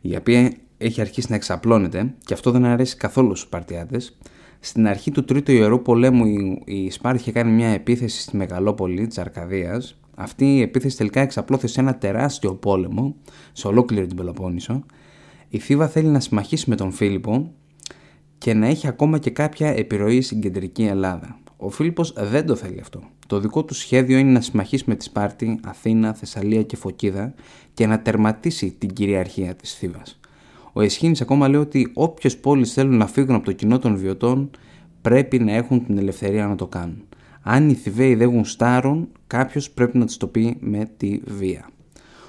η 0.00 0.16
οποία 0.16 0.52
έχει 0.78 1.00
αρχίσει 1.00 1.26
να 1.30 1.36
εξαπλώνεται 1.36 2.14
και 2.24 2.34
αυτό 2.34 2.50
δεν 2.50 2.64
αρέσει 2.64 2.96
καθόλου 2.96 3.28
στους 3.28 3.40
Σπαρτιάτες. 3.40 4.18
Στην 4.64 4.86
αρχή 4.86 5.10
του 5.10 5.24
Τρίτου 5.24 5.52
Ιερού 5.52 5.82
Πολέμου 5.82 6.24
η 6.64 6.90
Σπάρτη 6.90 7.20
είχε 7.20 7.32
κάνει 7.32 7.52
μια 7.52 7.68
επίθεση 7.68 8.20
στη 8.20 8.36
μεγαλόπολη 8.36 9.06
της 9.06 9.18
Αρκαδίας. 9.18 9.98
Αυτή 10.14 10.56
η 10.56 10.60
επίθεση 10.60 10.96
τελικά 10.96 11.20
εξαπλώθηκε 11.20 11.72
σε 11.72 11.80
ένα 11.80 11.94
τεράστιο 11.98 12.54
πόλεμο 12.54 13.14
σε 13.52 13.66
ολόκληρη 13.66 14.06
την 14.06 14.16
Πελοπόννησο. 14.16 14.84
Η 15.48 15.58
Θήβα 15.58 15.88
θέλει 15.88 16.08
να 16.08 16.20
συμμαχίσει 16.20 16.70
με 16.70 16.76
τον 16.76 16.92
Φίλιππο 16.92 17.52
και 18.38 18.54
να 18.54 18.66
έχει 18.66 18.88
ακόμα 18.88 19.18
και 19.18 19.30
κάποια 19.30 19.68
επιρροή 19.68 20.20
στην 20.20 20.40
κεντρική 20.40 20.82
Ελλάδα. 20.82 21.38
Ο 21.56 21.70
Φίλιππος 21.70 22.12
δεν 22.16 22.46
το 22.46 22.54
θέλει 22.54 22.80
αυτό. 22.80 23.02
Το 23.26 23.40
δικό 23.40 23.64
του 23.64 23.74
σχέδιο 23.74 24.18
είναι 24.18 24.30
να 24.30 24.40
συμμαχίσει 24.40 24.84
με 24.86 24.94
τη 24.94 25.04
Σπάρτη, 25.04 25.60
Αθήνα, 25.64 26.14
Θεσσαλία 26.14 26.62
και 26.62 26.76
Φωκίδα 26.76 27.34
και 27.74 27.86
να 27.86 28.00
τερματίσει 28.00 28.74
την 28.78 28.92
κυριαρχία 28.92 29.54
της 29.54 29.74
Θήβας. 29.74 30.20
Ο 30.72 30.80
Εσχήνης 30.80 31.20
ακόμα 31.20 31.48
λέει 31.48 31.60
ότι 31.60 31.90
όποιες 31.94 32.38
πόλεις 32.38 32.72
θέλουν 32.72 32.96
να 32.96 33.06
φύγουν 33.06 33.34
από 33.34 33.44
το 33.44 33.52
κοινό 33.52 33.78
των 33.78 33.96
βιωτών 33.96 34.50
πρέπει 35.02 35.38
να 35.38 35.52
έχουν 35.52 35.86
την 35.86 35.98
ελευθερία 35.98 36.46
να 36.46 36.54
το 36.54 36.66
κάνουν. 36.66 37.04
Αν 37.42 37.70
οι 37.70 37.74
Θηβαίοι 37.74 38.14
δεν 38.14 38.28
γουστάρουν, 38.28 39.08
κάποιος 39.26 39.70
πρέπει 39.70 39.98
να 39.98 40.06
τους 40.06 40.16
το 40.16 40.26
πει 40.26 40.56
με 40.60 40.90
τη 40.96 41.20
βία. 41.24 41.68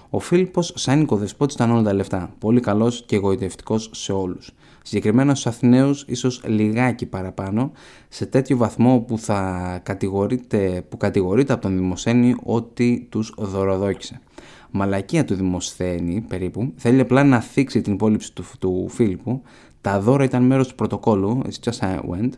Ο 0.10 0.20
Φίλιππος, 0.20 0.74
σαν 0.76 1.02
οικοδεσπότης, 1.02 1.56
ήταν 1.56 1.72
όλα 1.72 1.82
τα 1.82 1.94
λεφτά. 1.94 2.36
Πολύ 2.40 2.60
καλός 2.60 3.04
και 3.06 3.16
εγωιτευτικός 3.16 3.90
σε 3.94 4.12
όλους. 4.12 4.52
Συγκεκριμένα 4.84 5.36
στους 5.36 5.54
Αθηναίους, 5.54 6.06
ίσως 6.08 6.42
λιγάκι 6.46 7.06
παραπάνω, 7.06 7.72
σε 8.10 8.26
τέτοιο 8.26 8.58
βαθμό 8.58 9.00
που, 9.00 9.18
θα 9.18 9.80
κατηγορείται, 9.84 10.86
που 10.90 10.98
κατηγορείται 10.98 11.54
από 11.54 11.62
τον 11.62 11.78
Δημοσθένη 11.78 12.36
ότι 12.44 13.08
τους 13.10 13.34
δωροδόκησε. 13.38 14.20
Μαλακία 14.76 15.26
του 15.26 15.36
Δημοσθένη, 15.36 16.22
περίπου, 16.28 16.74
θέλει 16.76 17.00
απλά 17.00 17.24
να 17.24 17.40
θίξει 17.40 17.82
την 17.82 17.94
υπόλοιψη 17.94 18.34
του, 18.34 18.44
του 18.60 18.88
Φίλιππου. 18.90 19.42
Τα 19.82 20.00
δώρα 20.00 20.24
ήταν 20.24 20.44
μέρος 20.44 20.68
του 20.68 20.76
πρωτοκόλου, 20.76 21.42
it's 21.46 21.70
just 21.70 21.80
I 21.80 21.96
went, 21.96 22.30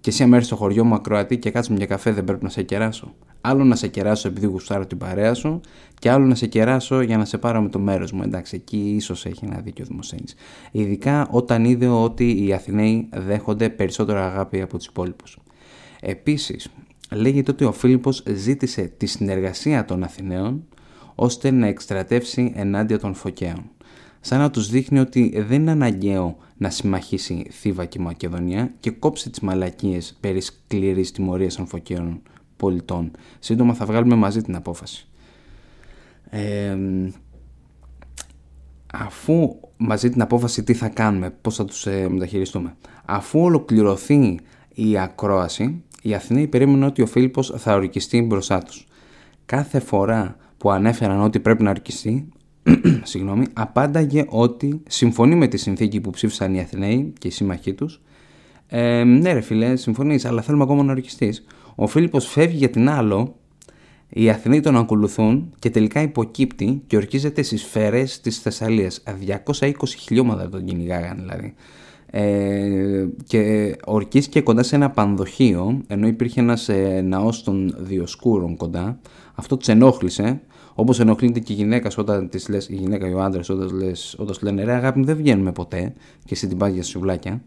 και 0.00 0.10
εσύ 0.10 0.22
αμέσω 0.22 0.46
στο 0.46 0.56
χωριό 0.56 0.84
μου 0.84 0.94
ακροατή 0.94 1.38
και 1.38 1.50
κάτσουμε 1.50 1.76
για 1.76 1.86
καφέ 1.86 2.12
δεν 2.12 2.24
πρέπει 2.24 2.44
να 2.44 2.50
σε 2.50 2.62
κεράσω. 2.62 3.14
Άλλο 3.40 3.64
να 3.64 3.76
σε 3.76 3.88
κεράσω 3.88 4.28
επειδή 4.28 4.46
γουστάρω 4.46 4.86
την 4.86 4.98
παρέα 4.98 5.34
σου 5.34 5.60
και 5.98 6.10
άλλο 6.10 6.26
να 6.26 6.34
σε 6.34 6.46
κεράσω 6.46 7.00
για 7.00 7.16
να 7.16 7.24
σε 7.24 7.38
πάρω 7.38 7.62
με 7.62 7.68
το 7.68 7.78
μέρος 7.78 8.12
μου. 8.12 8.22
Εντάξει, 8.22 8.56
εκεί 8.56 8.94
ίσως 8.96 9.26
έχει 9.26 9.44
ένα 9.44 9.60
δίκιο 9.60 9.84
Δημοσθένης. 9.84 10.34
Ειδικά 10.70 11.28
όταν 11.30 11.64
είδε 11.64 11.86
ότι 11.86 12.46
οι 12.46 12.52
Αθηναίοι 12.52 13.08
δέχονται 13.12 13.68
περισσότερο 13.68 14.18
αγάπη 14.18 14.60
από 14.60 14.76
τους 14.76 14.86
υπόλοιπους. 14.86 15.38
Επίσης, 16.00 16.68
λέγεται 17.10 17.50
ότι 17.50 17.64
ο 17.64 17.72
Φίλιππος 17.72 18.22
ζήτησε 18.26 18.92
τη 18.96 19.06
συνεργασία 19.06 19.84
των 19.84 20.02
Αθηναίων 20.02 20.64
ώστε 21.22 21.50
να 21.50 21.66
εκστρατεύσει 21.66 22.52
ενάντια 22.54 22.98
των 22.98 23.14
Φωκαίων. 23.14 23.70
Σαν 24.20 24.38
να 24.38 24.50
τους 24.50 24.70
δείχνει 24.70 24.98
ότι 24.98 25.44
δεν 25.48 25.60
είναι 25.60 25.70
αναγκαίο 25.70 26.36
να 26.56 26.70
συμμαχίσει 26.70 27.46
Θήβα 27.50 27.84
και 27.84 27.98
Μακεδονία 27.98 28.72
και 28.80 28.90
κόψει 28.90 29.30
τις 29.30 29.40
μαλακίες 29.40 30.16
περί 30.20 30.40
σκληρής 30.40 31.12
τιμωρίας 31.12 31.54
των 31.54 31.66
Φωκαίων 31.66 32.22
πολιτών. 32.56 33.10
Σύντομα 33.38 33.74
θα 33.74 33.86
βγάλουμε 33.86 34.14
μαζί 34.14 34.42
την 34.42 34.56
απόφαση. 34.56 35.06
αφού 38.92 39.60
μαζί 39.76 40.10
την 40.10 40.22
απόφαση 40.22 40.62
τι 40.62 40.74
θα 40.74 40.88
κάνουμε, 40.88 41.30
πώς 41.30 41.56
θα 41.56 41.64
τους 41.64 41.86
ε, 41.86 42.08
μεταχειριστούμε. 42.08 42.76
Αφού 43.04 43.40
ολοκληρωθεί 43.40 44.38
η 44.74 44.98
ακρόαση, 44.98 45.82
οι 46.02 46.14
Αθηναίοι 46.14 46.46
περίμεναν 46.46 46.88
ότι 46.88 47.02
ο 47.02 47.06
Φίλιππος 47.06 47.54
θα 47.56 47.74
ορκιστεί 47.74 48.22
μπροστά 48.22 48.58
τους. 48.58 48.86
Κάθε 49.46 49.80
φορά 49.80 50.36
που 50.60 50.70
ανέφεραν 50.70 51.22
ότι 51.22 51.40
πρέπει 51.40 51.62
να 51.62 51.70
ορκιστεί, 51.70 52.28
συγγνώμη, 53.02 53.46
απάνταγε 53.52 54.24
ότι 54.28 54.82
συμφωνεί 54.88 55.34
με 55.34 55.46
τη 55.46 55.56
συνθήκη 55.56 56.00
που 56.00 56.10
ψήφισαν 56.10 56.54
οι 56.54 56.60
Αθηναίοι 56.60 57.12
και 57.18 57.28
οι 57.28 57.30
σύμμαχοί 57.30 57.74
τους. 57.74 58.00
Ε, 58.66 59.04
ναι 59.04 59.32
ρε 59.32 59.40
φίλε, 59.40 59.76
συμφωνείς, 59.76 60.24
αλλά 60.24 60.42
θέλουμε 60.42 60.62
ακόμα 60.62 60.82
να 60.82 60.92
ορκιστείς. 60.92 61.46
Ο 61.74 61.86
Φίλιππος 61.86 62.26
φεύγει 62.26 62.56
για 62.56 62.70
την 62.70 62.88
άλλο, 62.88 63.36
οι 64.08 64.30
Αθηναίοι 64.30 64.60
τον 64.60 64.76
ακολουθούν 64.76 65.54
και 65.58 65.70
τελικά 65.70 66.02
υποκύπτει 66.02 66.82
και 66.86 66.96
ορκίζεται 66.96 67.42
στις 67.42 67.60
σφαίρες 67.60 68.20
της 68.20 68.38
Θεσσαλίας. 68.38 69.02
220 69.60 69.72
χιλιόμετρα 69.98 70.48
τον 70.48 70.64
κυνηγάγαν 70.64 71.16
δηλαδή. 71.18 71.54
Ε, 72.12 73.06
και 73.26 73.76
ορκίστηκε 73.84 74.40
κοντά 74.40 74.62
σε 74.62 74.74
ένα 74.74 74.90
πανδοχείο, 74.90 75.80
ενώ 75.86 76.06
υπήρχε 76.06 76.40
ένας 76.40 76.68
ε, 76.68 77.00
ναός 77.00 77.42
των 77.42 77.74
Διοσκούρων 77.78 78.56
κοντά. 78.56 79.00
Αυτό 79.34 79.56
τους 79.56 79.68
ενόχλησε, 79.68 80.40
όπως 80.74 81.00
ενοχλείται 81.00 81.40
και 81.40 81.52
η 81.52 81.56
γυναίκα 81.56 81.90
όταν 81.96 82.28
της 82.28 82.48
λες, 82.48 82.68
η 82.68 82.74
γυναίκα 82.74 83.08
ή 83.08 83.12
ο 83.12 83.22
άντρας 83.22 83.48
όταν, 83.48 83.76
λες, 83.76 84.16
όταν 84.18 84.34
σου 84.34 84.44
λένε 84.44 84.64
ρε 84.64 84.72
αγάπη 84.72 84.98
μου 84.98 85.04
δεν 85.04 85.16
βγαίνουμε 85.16 85.52
ποτέ 85.52 85.92
και 86.24 86.34
εσύ 86.34 86.46
την 86.46 86.56
πας 86.56 86.72
για 86.72 86.82
σουβλάκια. 86.82 87.42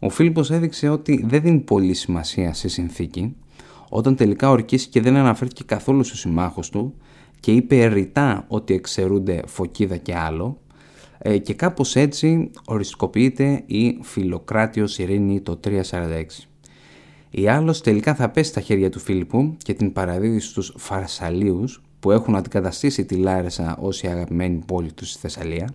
Ο 0.00 0.08
Φίλιππος 0.08 0.50
έδειξε 0.50 0.88
ότι 0.88 1.24
δεν 1.28 1.40
δίνει 1.42 1.58
πολύ 1.58 1.94
σημασία 1.94 2.54
σε 2.54 2.68
συνθήκη 2.68 3.36
όταν 3.88 4.16
τελικά 4.16 4.50
ορκίστηκε 4.50 5.00
δεν 5.00 5.16
αναφέρθηκε 5.16 5.62
καθόλου 5.66 6.04
στους 6.04 6.18
συμμάχους 6.18 6.70
του 6.70 6.94
και 7.40 7.52
είπε 7.52 7.86
ρητά 7.86 8.44
ότι 8.48 8.74
εξαιρούνται 8.74 9.42
Φωκίδα 9.46 9.96
και 9.96 10.14
άλλο 10.16 10.60
ε, 11.24 11.38
και 11.38 11.54
κάπως 11.54 11.96
έτσι 11.96 12.50
οριστικοποιείται 12.64 13.62
η 13.66 13.98
Φιλοκράτιος 14.02 14.98
Ειρήνη 14.98 15.40
το 15.40 15.60
346. 15.64 16.24
Η 17.30 17.48
άλλος 17.48 17.80
τελικά 17.80 18.14
θα 18.14 18.28
πέσει 18.28 18.50
στα 18.50 18.60
χέρια 18.60 18.90
του 18.90 18.98
Φίλιππου 18.98 19.56
και 19.58 19.74
την 19.74 19.92
παραδίδει 19.92 20.40
στους 20.40 20.74
Φαρσαλίους 20.76 21.82
που 22.00 22.10
έχουν 22.10 22.36
αντικαταστήσει 22.36 23.04
τη 23.04 23.14
Λάρισα 23.14 23.76
ως 23.80 24.02
η 24.02 24.06
αγαπημένη 24.06 24.62
πόλη 24.66 24.92
τους 24.92 25.10
στη 25.10 25.20
Θεσσαλία. 25.20 25.74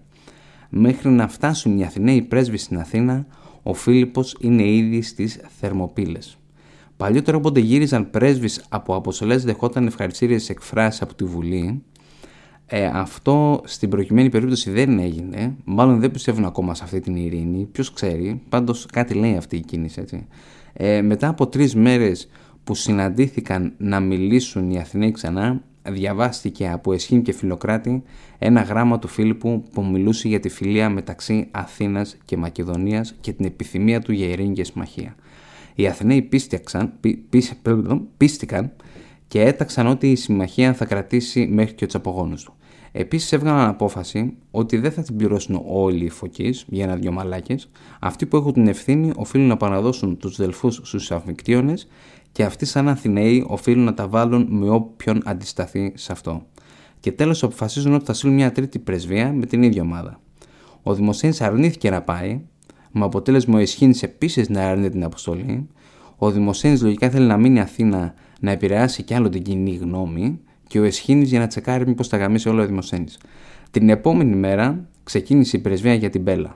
Μέχρι 0.70 1.10
να 1.10 1.28
φτάσουν 1.28 1.78
οι 1.78 1.84
Αθηναίοι 1.84 2.22
πρέσβοι 2.22 2.58
στην 2.58 2.80
Αθήνα, 2.80 3.26
ο 3.64 3.74
Φίλιππος 3.74 4.38
είναι 4.40 4.68
ήδη 4.68 5.02
στις 5.02 5.40
Θερμοπύλες. 5.60 6.38
Παλιότερα 6.98 7.38
όποτε 7.38 7.60
γύριζαν 7.60 8.10
πρέσβεις 8.10 8.66
από 8.70 8.96
αποστολές 8.96 9.44
δεχόταν 9.44 9.88
ευχαριστήριες 9.88 10.50
εκφράσεις 10.50 11.02
από 11.02 11.16
τη 11.16 11.24
Βουλή. 11.24 11.84
Ε, 12.70 12.86
αυτό 12.94 13.62
στην 13.66 13.90
προκειμένη 13.90 14.30
περίπτωση 14.30 14.72
δεν 14.72 15.00
έγινε. 15.00 15.56
Μάλλον 15.64 16.00
δεν 16.00 16.12
πιστεύουν 16.12 16.46
ακόμα 16.46 16.76
σε 16.76 16.84
αυτή 16.84 17.00
την 17.00 17.16
ειρήνη. 17.16 17.68
Ποιος 17.72 17.94
ξέρει. 17.94 18.42
Πάντως 18.50 18.86
κάτι 18.86 19.14
λέει 19.14 19.36
αυτή 19.36 19.56
η 19.56 19.62
κίνηση. 19.62 20.02
Έτσι. 20.02 20.28
Ε, 20.74 21.02
μετά 21.02 21.28
από 21.28 21.48
τρεις 21.48 21.76
μέρες 21.76 22.30
που 22.64 22.76
συναντήθηκαν 22.76 23.74
να 23.78 24.00
μιλήσουν 24.00 24.72
οι 24.72 24.80
Αθηναίοι 24.80 25.12
ξανά, 25.12 25.62
διαβάστηκε 25.90 26.70
από 26.70 26.94
Εσχήν 26.94 27.22
και 27.22 27.32
Φιλοκράτη 27.32 28.04
ένα 28.38 28.62
γράμμα 28.62 29.00
του 29.00 29.08
Φίλιππου 29.08 29.64
που 29.74 29.86
μιλούσε 29.86 30.28
για 30.28 30.40
τη 30.40 30.50
φιλία 30.50 30.90
μεταξύ 30.90 31.48
Αθήνας 31.52 32.18
και 32.26 32.38
Μακεδονίας 32.38 33.16
και 33.22 33.34
την 33.34 33.46
επιθυμία 33.46 34.02
του 34.02 34.12
για 34.12 34.28
ειρήνη 34.28 34.54
και 34.54 34.64
συμμαχία. 34.64 35.16
Οι 35.76 35.88
Αθηναίοι 35.88 36.22
πίστηκαν, 36.22 36.94
πίστηκαν 38.18 38.72
και 39.28 39.42
έταξαν 39.42 39.88
ότι 39.88 40.12
η 40.12 40.16
συμμαχία 40.16 40.74
θα 40.74 40.86
κρατήσει 40.86 41.48
μέχρι 41.52 41.74
και 41.74 41.86
τους 41.86 41.96
απογόνους 41.96 42.44
του. 42.44 42.57
Επίσης 42.92 43.32
έβγαλαν 43.32 43.70
απόφαση 43.70 44.38
ότι 44.52 44.78
δεν 44.78 44.92
θα 44.92 45.02
την 45.02 45.16
πληρώσουν 45.16 45.62
όλοι 45.66 46.06
οι 46.06 46.10
φωκείς 46.10 46.66
για 46.68 46.84
ένα-δυο 46.84 47.12
μαλάκες. 47.12 47.70
Αυτοί 48.00 48.26
που 48.26 48.38
έχουν 48.38 48.54
την 48.54 48.68
ευθύνη 48.68 49.12
οφείλουν 49.16 49.48
να 49.48 49.58
παραδώσουν 49.58 50.18
τους 50.18 50.38
δελφούς 50.38 50.76
στους 50.84 51.12
αμφικτίονε 51.12 51.74
και 52.32 52.44
αυτοί, 52.44 52.66
σαν 52.66 52.90
Αθηναίοι, 52.90 53.46
οφείλουν 53.48 53.84
να 53.84 53.94
τα 53.94 54.08
βάλουν 54.08 54.48
με 54.50 54.70
όποιον 54.70 55.22
αντισταθεί 55.26 55.92
σε 55.96 56.12
αυτό. 56.12 56.46
Και 57.00 57.12
τέλος 57.12 57.44
αποφασίζουν 57.44 57.94
ότι 57.94 58.06
θα 58.06 58.14
στείλουν 58.14 58.36
μια 58.36 58.52
τρίτη 58.52 58.80
πρεσβεία 58.80 59.34
με 59.34 59.46
την 59.46 59.64
ίδια 59.64 59.82
ομάδα. 59.82 60.20
Ο 60.84 60.94
Δημοσένη 60.94 61.36
αρνήθηκε 61.40 61.90
να 61.90 62.02
πάει, 62.02 62.42
με 62.92 63.06
αποτέλεσμα 63.06 63.58
ο 63.58 63.60
Ισχύνης 63.60 64.04
επίσης 64.04 64.50
να 64.50 64.70
αρνείται 64.70 64.90
την 64.90 65.04
αποστολή. 65.04 65.68
Ο 66.18 66.32
Δημοσένη 66.32 66.80
λογικά 66.80 67.10
θέλει 67.10 67.26
να 67.26 67.38
μείνει 67.38 67.60
Αθήνα 67.60 68.14
να 68.40 68.52
επηρεάσει 68.52 69.04
κι 69.04 69.14
άλλο 69.14 69.30
την 69.30 69.44
κοινή 69.44 69.76
γνώμη 69.76 70.40
και 70.68 70.80
ο 70.80 70.84
Εσχήνης 70.84 71.30
για 71.30 71.40
να 71.40 71.48
τσεκάρει 71.48 71.88
μήπως 71.88 72.10
τα 72.10 72.18
γαμίσει 72.18 72.50
όλο 72.50 72.62
ο 72.62 72.66
Δημοσένη. 72.66 73.08
Την 73.72 73.90
επόμενη 73.90 74.36
μέρα 74.36 74.88
ξεκίνησε 75.04 75.58
η 75.58 75.60
πρεσβεία 75.60 75.94
για 75.94 76.10
την 76.10 76.22
Μπέλα. 76.22 76.56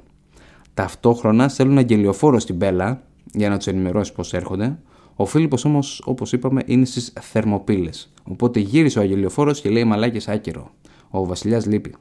Ταυτόχρονα 0.73 1.47
στέλνουν 1.47 1.77
αγγελιοφόρο 1.77 2.39
στην 2.39 2.55
Μπέλα 2.55 3.03
για 3.33 3.49
να 3.49 3.57
τους 3.57 3.67
ενημερώσει 3.67 4.13
πώς 4.13 4.33
έρχονται. 4.33 4.77
Ο 5.15 5.25
Φίλιππος 5.25 5.65
όμως, 5.65 6.01
όπως 6.05 6.33
είπαμε, 6.33 6.61
είναι 6.65 6.85
στις 6.85 7.13
Θερμοπύλες. 7.19 8.13
Οπότε 8.23 8.59
γύρισε 8.59 8.99
ο 8.99 9.01
αγγελιοφόρος 9.01 9.61
και 9.61 9.69
λέει 9.69 9.83
μαλάκι 9.83 10.31
άκυρο. 10.31 10.71
Ο 11.09 11.25
βασιλιάς 11.25 11.65
λείπει. 11.65 11.93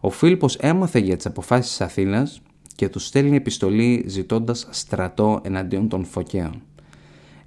Ο 0.00 0.10
Φίλιππος 0.10 0.56
έμαθε 0.56 0.98
για 0.98 1.16
τις 1.16 1.26
αποφάσεις 1.26 1.68
της 1.68 1.80
Αθήνας 1.80 2.42
και 2.74 2.88
τους 2.88 3.06
στέλνει 3.06 3.36
επιστολή 3.36 4.04
ζητώντας 4.06 4.68
στρατό 4.70 5.40
εναντίον 5.42 5.88
των 5.88 6.04
Φωκαίων. 6.04 6.62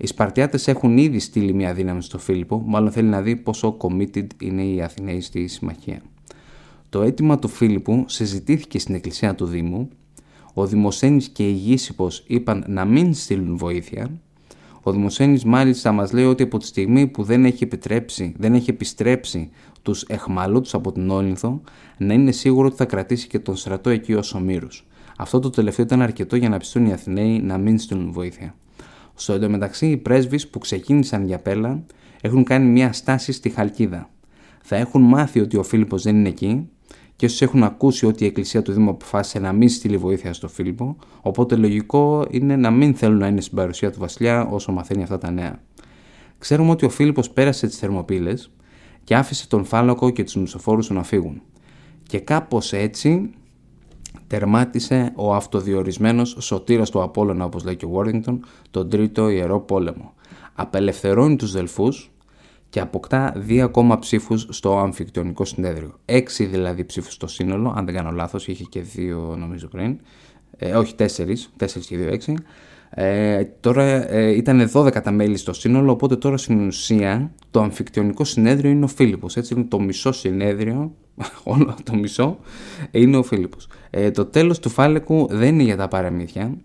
Οι 0.03 0.07
Σπαρτιάτες 0.07 0.67
έχουν 0.67 0.97
ήδη 0.97 1.19
στείλει 1.19 1.53
μια 1.53 1.73
δύναμη 1.73 2.01
στο 2.01 2.17
Φίλιππο, 2.17 2.63
μάλλον 2.65 2.91
θέλει 2.91 3.07
να 3.07 3.21
δει 3.21 3.35
πόσο 3.35 3.77
committed 3.79 4.25
είναι 4.41 4.63
οι 4.63 4.81
Αθηναίοι 4.81 5.21
στη 5.21 5.47
συμμαχία. 5.47 6.01
Το 6.89 7.01
αίτημα 7.01 7.39
του 7.39 7.47
Φίλιππου 7.47 8.03
συζητήθηκε 8.07 8.79
στην 8.79 8.95
εκκλησία 8.95 9.35
του 9.35 9.45
Δήμου. 9.45 9.89
Ο 10.53 10.65
Δημοσένης 10.65 11.29
και 11.29 11.47
η 11.47 11.51
Γήσυπος 11.51 12.23
είπαν 12.27 12.63
να 12.67 12.85
μην 12.85 13.13
στείλουν 13.13 13.57
βοήθεια. 13.57 14.11
Ο 14.81 14.91
Δημοσένης 14.91 15.43
μάλιστα 15.43 15.91
μας 15.91 16.11
λέει 16.11 16.25
ότι 16.25 16.43
από 16.43 16.57
τη 16.57 16.65
στιγμή 16.65 17.07
που 17.07 17.23
δεν 17.23 17.45
έχει, 17.45 17.63
επιτρέψει, 17.63 18.33
δεν 18.37 18.53
έχει 18.53 18.69
επιστρέψει 18.69 19.49
τους 19.81 20.03
εχμαλώτους 20.03 20.73
από 20.73 20.91
την 20.91 21.09
Όλυνθο, 21.09 21.61
να 21.97 22.13
είναι 22.13 22.31
σίγουρο 22.31 22.67
ότι 22.67 22.75
θα 22.75 22.85
κρατήσει 22.85 23.27
και 23.27 23.39
τον 23.39 23.55
στρατό 23.55 23.89
εκεί 23.89 24.13
ως 24.13 24.33
ομήρους. 24.33 24.87
Αυτό 25.17 25.39
το 25.39 25.49
τελευταίο 25.49 25.85
ήταν 25.85 26.01
αρκετό 26.01 26.35
για 26.35 26.49
να 26.49 26.57
πιστούν 26.57 26.85
οι 26.85 26.93
Αθηναίοι 26.93 27.39
να 27.39 27.57
μην 27.57 27.79
στείλουν 27.79 28.11
βοήθεια. 28.11 28.55
Στο 29.21 29.33
εντωμεταξύ, 29.33 29.87
οι 29.87 29.97
πρέσβεις 29.97 30.47
που 30.47 30.59
ξεκίνησαν 30.59 31.25
για 31.25 31.39
πέλα 31.39 31.83
έχουν 32.21 32.43
κάνει 32.43 32.65
μια 32.65 32.93
στάση 32.93 33.31
στη 33.31 33.49
Χαλκίδα. 33.49 34.09
Θα 34.61 34.75
έχουν 34.75 35.01
μάθει 35.01 35.39
ότι 35.39 35.57
ο 35.57 35.63
Φίλιππος 35.63 36.03
δεν 36.03 36.15
είναι 36.15 36.29
εκεί 36.29 36.69
και 37.15 37.25
όσοι 37.25 37.43
έχουν 37.43 37.63
ακούσει 37.63 38.05
ότι 38.05 38.23
η 38.23 38.27
Εκκλησία 38.27 38.61
του 38.61 38.71
Δήμου 38.71 38.89
αποφάσισε 38.89 39.39
να 39.39 39.51
μην 39.51 39.69
στείλει 39.69 39.97
βοήθεια 39.97 40.33
στο 40.33 40.47
Φίλιππο, 40.47 40.95
οπότε 41.21 41.55
λογικό 41.55 42.25
είναι 42.29 42.55
να 42.55 42.71
μην 42.71 42.95
θέλουν 42.95 43.17
να 43.17 43.27
είναι 43.27 43.41
στην 43.41 43.55
παρουσία 43.55 43.91
του 43.91 43.99
Βασιλιά 43.99 44.45
όσο 44.45 44.71
μαθαίνει 44.71 45.03
αυτά 45.03 45.17
τα 45.17 45.31
νέα. 45.31 45.59
Ξέρουμε 46.37 46.71
ότι 46.71 46.85
ο 46.85 46.89
Φίλιππος 46.89 47.29
πέρασε 47.29 47.67
τις 47.67 47.77
Θερμοπύλες 47.77 48.51
και 49.03 49.15
άφησε 49.15 49.47
τον 49.47 49.65
Φάλακο 49.65 50.09
και 50.09 50.23
τους 50.23 50.35
μισοφόρου 50.35 50.81
του 50.81 50.93
να 50.93 51.03
φύγουν. 51.03 51.41
Και 52.07 52.19
κάπως 52.19 52.73
έτσι 52.73 53.29
τερμάτισε 54.27 55.11
ο 55.15 55.33
αυτοδιορισμένος 55.33 56.35
σωτήρας 56.39 56.89
του 56.89 57.01
Απόλλωνα 57.01 57.45
όπως 57.45 57.63
λέει 57.63 57.75
και 57.75 57.85
ο 57.85 57.91
Worthington 57.95 58.37
τον 58.71 58.89
τρίτο 58.89 59.29
ιερό 59.29 59.59
πόλεμο. 59.59 60.13
Απελευθερώνει 60.53 61.35
τους 61.35 61.51
Δελφούς 61.51 62.11
και 62.69 62.79
αποκτά 62.79 63.33
δύο 63.35 63.63
ακόμα 63.63 63.99
ψήφους 63.99 64.47
στο 64.49 64.77
αμφικτιονικό 64.77 65.45
συνέδριο. 65.45 65.93
Έξι 66.05 66.45
δηλαδή 66.45 66.85
ψήφους 66.85 67.13
στο 67.13 67.27
σύνολο, 67.27 67.73
αν 67.75 67.85
δεν 67.85 67.93
κάνω 67.95 68.11
λάθος, 68.11 68.47
είχε 68.47 68.63
και 68.63 68.81
δύο 68.81 69.35
νομίζω 69.39 69.67
πριν. 69.67 69.99
Ε, 70.57 70.75
όχι 70.75 70.95
τέσσερις, 70.95 71.51
τέσσερις 71.57 71.87
και 71.87 71.97
δύο 71.97 72.07
έξι. 72.07 72.35
Ε, 72.89 73.43
τώρα 73.59 74.11
ε, 74.13 74.35
ήταν 74.35 74.71
12 74.73 75.01
τα 75.01 75.11
μέλη 75.11 75.37
στο 75.37 75.53
σύνολο, 75.53 75.91
οπότε 75.91 76.15
τώρα 76.15 76.37
στην 76.37 76.67
ουσία 76.67 77.31
το 77.51 77.61
αμφικτιονικό 77.61 78.23
συνέδριο 78.23 78.71
είναι 78.71 78.83
ο 78.83 78.87
Φίλιππος. 78.87 79.37
Έτσι 79.37 79.53
είναι 79.53 79.63
το 79.63 79.79
μισό 79.79 80.11
συνέδριο, 80.11 80.95
όλο 81.43 81.75
το 81.83 81.95
μισό, 81.95 82.39
είναι 82.91 83.17
ο 83.17 83.23
Φίλιππος. 83.23 83.67
Ε, 83.93 84.11
το 84.11 84.25
τέλος 84.25 84.59
του 84.59 84.69
Φάλεκου 84.69 85.27
δεν 85.29 85.53
είναι 85.53 85.63
για 85.63 85.77
τα 85.77 85.87
παραμύθια. 85.87 86.57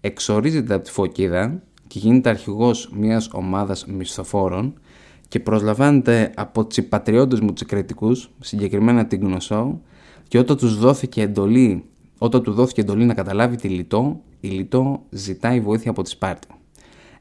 Εξορίζεται 0.00 0.74
από 0.74 0.84
τη 0.84 0.90
Φωκίδα 0.90 1.62
και 1.86 1.98
γίνεται 1.98 2.28
αρχηγός 2.28 2.90
μιας 2.92 3.28
ομάδας 3.32 3.86
μισθοφόρων 3.86 4.74
και 5.28 5.40
προσλαμβάνεται 5.40 6.32
από 6.36 6.64
τους 6.64 6.84
πατριώτες 6.84 7.40
μου 7.40 7.52
τους 7.52 8.30
συγκεκριμένα 8.40 9.06
την 9.06 9.20
Γνωσό 9.20 9.80
και 10.28 10.38
όταν 10.38 10.56
τους 10.56 10.78
δόθηκε 10.78 11.22
εντολή 11.22 11.84
όταν 12.22 12.42
του 12.42 12.52
δόθηκε 12.52 12.80
εντολή 12.80 13.04
να 13.04 13.14
καταλάβει 13.14 13.56
τη 13.56 13.68
Λιτό, 13.68 14.20
η 14.40 14.48
Λιτό 14.48 15.02
ζητάει 15.10 15.60
βοήθεια 15.60 15.90
από 15.90 16.02
τη 16.02 16.10
Σπάρτη. 16.10 16.48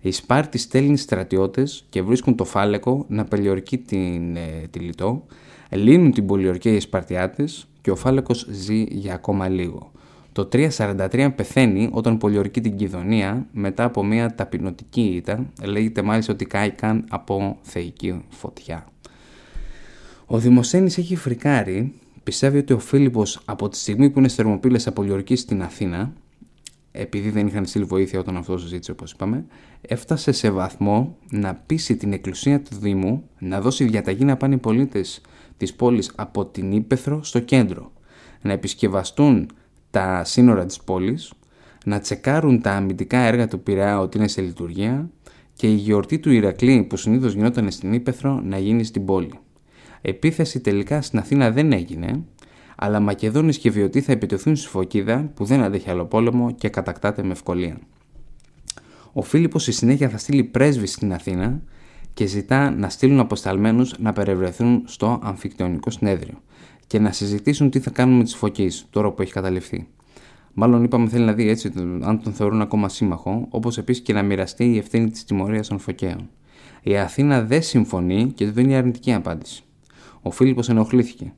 Η 0.01 0.12
Σπάρτη 0.12 0.58
στέλνει 0.58 0.98
στρατιώτες 0.98 1.86
και 1.89 2.01
βρίσκουν 2.01 2.36
το 2.36 2.46
φάλεκο 2.46 3.06
να 3.08 3.25
πελιορκεί 3.25 3.77
την, 3.77 4.36
ε, 4.36 4.68
τη 4.70 4.79
Λιτό, 4.79 5.25
λύνουν 5.70 6.12
την 6.12 6.25
πολιορκία 6.25 6.74
οι 6.74 6.79
Σπαρτιάτες 6.79 7.68
και 7.89 7.96
ο 7.96 7.98
φάλεκο 8.01 8.34
ζει 8.50 8.84
για 8.84 9.13
ακόμα 9.13 9.50
λίγο. 9.50 9.91
Το 10.31 10.50
343 10.51 11.29
πεθαίνει 11.36 11.89
όταν 11.91 12.17
πολιορκεί 12.17 12.62
την 12.62 12.77
Κιδωνία 12.77 13.48
μετά 13.51 13.84
από 13.84 14.03
μια 14.03 14.36
ταπεινωτική 14.36 15.01
ήττα, 15.01 15.46
λέγεται 15.63 16.02
μάλιστα 16.02 16.34
ότι 16.34 16.45
κάηκαν 16.45 17.06
από 17.10 17.58
θεϊκή 17.62 18.21
φωτιά. 18.30 18.88
Ο 20.25 20.38
Δημοσένης 20.38 20.97
έχει 20.97 21.15
φρικάρει 21.15 21.93
πιστεύει 22.23 22.58
ότι 22.58 22.73
ο 22.73 22.80
Φίλιππος 22.80 23.39
από 23.45 23.69
τη 23.69 23.78
στιγμή 23.78 24.10
που 24.10 24.19
είναι 24.19 24.28
Θερμοπύλες 24.28 24.88
από 24.88 25.02
Λιορκή 25.02 25.36
στην 25.36 25.62
Αθήνα, 25.62 26.13
επειδή 26.91 27.30
δεν 27.30 27.47
είχαν 27.47 27.65
στείλει 27.65 27.84
βοήθεια 27.84 28.19
όταν 28.19 28.38
αυτό 28.38 28.58
ζήτησε 28.58 28.91
όπως 28.91 29.12
είπαμε, 29.12 29.45
έφτασε 29.82 30.32
σε 30.32 30.49
βαθμό 30.49 31.17
να 31.30 31.56
πείσει 31.65 31.95
την 31.95 32.13
εκκλησία 32.13 32.62
του 32.62 32.75
Δήμου 32.75 33.23
να 33.39 33.62
δώσει 33.62 33.86
διαταγή 33.86 34.25
να 34.25 34.38
πάνε 34.38 34.56
οι 34.56 34.58
πολίτες 34.58 35.21
της 35.60 35.74
πόλης 35.74 36.12
από 36.15 36.45
την 36.45 36.72
Ήπεθρο 36.72 37.24
στο 37.24 37.39
κέντρο, 37.39 37.91
να 38.41 38.52
επισκευαστούν 38.52 39.50
τα 39.91 40.24
σύνορα 40.24 40.65
της 40.65 40.80
πόλης, 40.80 41.34
να 41.86 42.00
τσεκάρουν 42.00 42.62
τα 42.62 42.72
αμυντικά 42.72 43.17
έργα 43.19 43.48
του 43.48 43.60
Πειραιά 43.60 44.00
ότι 44.00 44.17
είναι 44.17 44.28
σε 44.28 44.41
λειτουργία 44.41 45.10
και 45.54 45.67
η 45.67 45.74
γιορτή 45.74 46.19
του 46.19 46.32
Ηρακλή 46.32 46.84
που 46.84 46.98
συνήθως 46.98 47.34
γινόταν 47.34 47.72
στην 47.72 47.93
Ήπεθρο 47.93 48.41
να 48.43 48.58
γίνει 48.58 48.84
στην 48.84 49.06
πόλη. 49.06 49.39
Επίθεση 50.02 50.60
τελικά 50.60 51.02
στην 51.02 51.19
Αθήνα 51.19 51.52
δεν 51.52 51.72
έγινε, 51.72 52.24
αλλά 52.76 53.00
Μακεδόνες 53.00 53.58
και 53.58 53.69
Βιωτοί 53.69 54.02
θα 54.02 54.12
επιτεθούν 54.12 54.56
στη 54.56 54.67
Φωκίδα 54.67 55.32
που 55.34 55.45
δεν 55.45 55.63
αντέχει 55.63 55.89
άλλο 55.89 56.06
πόλεμο 56.06 56.52
και 56.52 56.69
κατακτάται 56.69 57.24
με 57.24 57.32
ευκολία. 57.32 57.78
Ο 59.13 59.22
Φίλιππος 59.22 59.62
στη 59.62 59.72
συνέχεια 59.72 60.10
θα 60.10 60.17
στείλει 60.17 60.43
πρέσβη 60.43 60.86
στην 60.86 61.13
Αθήνα 61.13 61.62
και 62.19 62.25
ζητά 62.25 62.71
να 62.71 62.89
στείλουν 62.89 63.19
αποσταλμένους 63.19 63.99
να 63.99 64.13
περιβρεθούν 64.13 64.84
στο 64.86 65.19
αμφικτεωνικό 65.23 65.89
συνέδριο 65.89 66.41
και 66.88 66.99
να 66.99 67.12
συζητήσουν 67.12 67.69
τι 67.69 67.79
θα 67.79 67.89
κάνουν 67.89 68.17
με 68.17 68.23
τις 68.23 68.36
Φωκείς 68.36 68.88
τώρα 68.89 69.12
που 69.12 69.21
έχει 69.21 69.32
καταληφθεί. 69.32 69.88
Μάλλον 70.53 70.84
είπαμε 70.84 71.10
θέλει 71.10 71.25
να 71.25 71.34
δει 71.34 71.49
έτσι 71.49 71.71
αν 72.01 72.21
τον 72.23 72.34
θεωρούν 72.34 72.62
ακόμα 72.62 72.89
σύμμαχο, 72.89 73.47
όπως 73.49 73.77
επίσης 73.77 74.03
και 74.03 74.13
να 74.13 74.23
μοιραστεί 74.23 74.73
η 74.73 74.77
ευθύνη 74.77 75.10
της 75.10 75.23
τιμωρίας 75.23 75.67
των 75.67 75.79
Φωκαίων. 75.79 76.29
Η 76.82 76.97
Αθήνα 76.97 77.41
δεν 77.41 77.62
συμφωνεί 77.62 78.32
και 78.36 78.45
του 78.45 78.51
δίνει 78.51 78.75
αρνητική 78.75 79.13
απάντηση. 79.13 79.63
Ο 80.21 80.32
Φίλιππος 80.32 80.69
ενοχλήθηκε. 80.69 81.34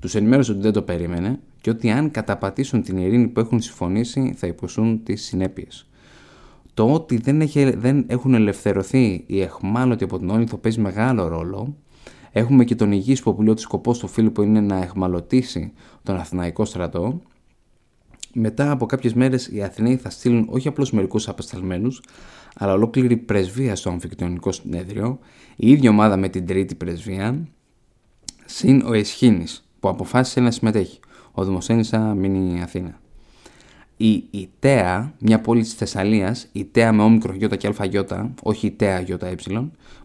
Τους 0.00 0.14
ενημέρωσε 0.14 0.52
ότι 0.52 0.60
δεν 0.60 0.72
το 0.72 0.82
περίμενε 0.82 1.38
και 1.60 1.70
ότι 1.70 1.90
αν 1.90 2.10
καταπατήσουν 2.10 2.82
την 2.82 2.96
ειρήνη 2.96 3.28
που 3.28 3.40
έχουν 3.40 3.60
συμφωνήσει 3.60 4.34
θα 4.36 4.46
υποστούν 4.46 5.02
τις 5.02 5.22
συνέπειες. 5.22 5.88
Το 6.74 6.92
ότι 6.92 7.16
δεν, 7.16 7.40
έχει, 7.40 7.70
δεν 7.70 8.04
έχουν 8.06 8.34
ελευθερωθεί 8.34 9.24
οι 9.26 9.40
εχμάλωτοι 9.40 10.04
από 10.04 10.18
την 10.18 10.30
Όλυνθο 10.30 10.56
παίζει 10.56 10.80
μεγάλο 10.80 11.28
ρόλο. 11.28 11.76
Έχουμε 12.32 12.64
και 12.64 12.74
τον 12.74 12.92
υγιής 12.92 13.22
που 13.22 13.36
λέει 13.38 13.48
ότι 13.48 13.60
σκοπό 13.60 13.92
του 13.92 14.08
Φίλιππο 14.08 14.42
είναι 14.42 14.60
να 14.60 14.76
εχμαλωτήσει 14.76 15.72
τον 16.02 16.16
Αθηναϊκό 16.16 16.64
στρατό. 16.64 17.20
Μετά 18.34 18.70
από 18.70 18.86
κάποιες 18.86 19.14
μέρες 19.14 19.48
οι 19.48 19.62
Αθηναίοι 19.62 19.96
θα 19.96 20.10
στείλουν 20.10 20.46
όχι 20.50 20.68
απλώς 20.68 20.90
μερικούς 20.90 21.28
απεσταλμένους, 21.28 22.02
αλλά 22.54 22.72
ολόκληρη 22.72 23.16
πρεσβεία 23.16 23.76
στο 23.76 23.90
αμφικτονικό 23.90 24.52
συνέδριο, 24.52 25.18
η 25.56 25.70
ίδια 25.70 25.90
ομάδα 25.90 26.16
με 26.16 26.28
την 26.28 26.46
τρίτη 26.46 26.74
πρεσβεία, 26.74 27.48
συν 28.44 28.82
ο 28.86 28.92
Εσχήνης 28.92 29.68
που 29.80 29.88
αποφάσισε 29.88 30.40
να 30.40 30.50
συμμετέχει. 30.50 30.98
Ο 31.32 31.44
Δημοσένης 31.44 31.88
θα 31.88 32.14
μείνει 32.14 32.62
Αθήνα. 32.62 33.00
Η 33.96 34.24
Ιταία, 34.30 35.14
μια 35.18 35.40
πόλη 35.40 35.62
της 35.62 35.74
Θεσσαλίας, 35.74 36.48
η 36.52 36.64
Τέα 36.64 36.92
με 36.92 37.02
όμικρο 37.02 37.34
γιώτα 37.34 37.56
και 37.56 37.66
αλφα 37.66 38.34
όχι 38.42 38.66
η 38.66 38.70
Τέα 38.70 39.00
γιώτα 39.00 39.26
ε, 39.26 39.34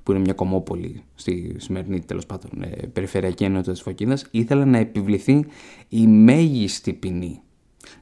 που 0.04 0.12
είναι 0.12 0.20
μια 0.20 0.34
κομμόπολη 0.34 1.04
στη 1.16 1.56
σημερινή 1.58 2.00
τέλος 2.00 2.26
πάντων 2.26 2.52
ε, 2.62 2.88
περιφερειακή 2.88 3.44
ενότητα 3.44 3.72
της 3.72 3.82
Φωκίδας, 3.82 4.26
ήθελε 4.32 4.66
να 4.66 4.78
επιβληθεί 4.78 5.46
η 5.90 6.08
μέγιστη 6.08 6.94
ποινή. 6.94 7.42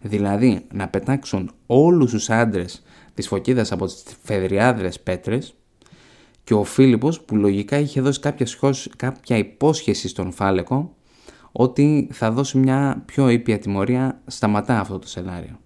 Δηλαδή 0.02 0.62
να 0.74 0.88
πετάξουν 0.88 1.52
όλους 1.66 2.12
τους 2.12 2.30
άντρες 2.30 2.84
της 3.14 3.28
Φωκίδας 3.28 3.72
από 3.72 3.86
τις 3.86 4.04
φεδριάδρες 4.24 5.00
πέτρες 5.00 5.54
και 6.44 6.54
ο 6.54 6.64
Φίλιππος 6.64 7.22
που 7.22 7.36
λογικά 7.36 7.78
είχε 7.78 8.02
δώσει 8.02 8.20
κάποια, 8.20 8.48
κάποια 8.96 9.38
υπόσχεση 9.38 10.08
στον 10.08 10.32
Φάλεκο 10.32 10.96
ότι 11.52 12.08
θα 12.12 12.32
δώσει 12.32 12.58
μια 12.58 13.04
πιο 13.06 13.30
ήπια 13.30 13.60
τιμωρία 13.60 14.22
σταματά 14.26 14.80
αυτό 14.80 15.00
το 15.00 15.08
σενάριο. 15.08 15.60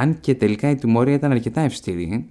Αν 0.00 0.20
και 0.20 0.34
τελικά 0.34 0.70
η 0.70 0.74
τιμωρία 0.74 1.14
ήταν 1.14 1.30
αρκετά 1.30 1.60
ευστηρή, 1.60 2.28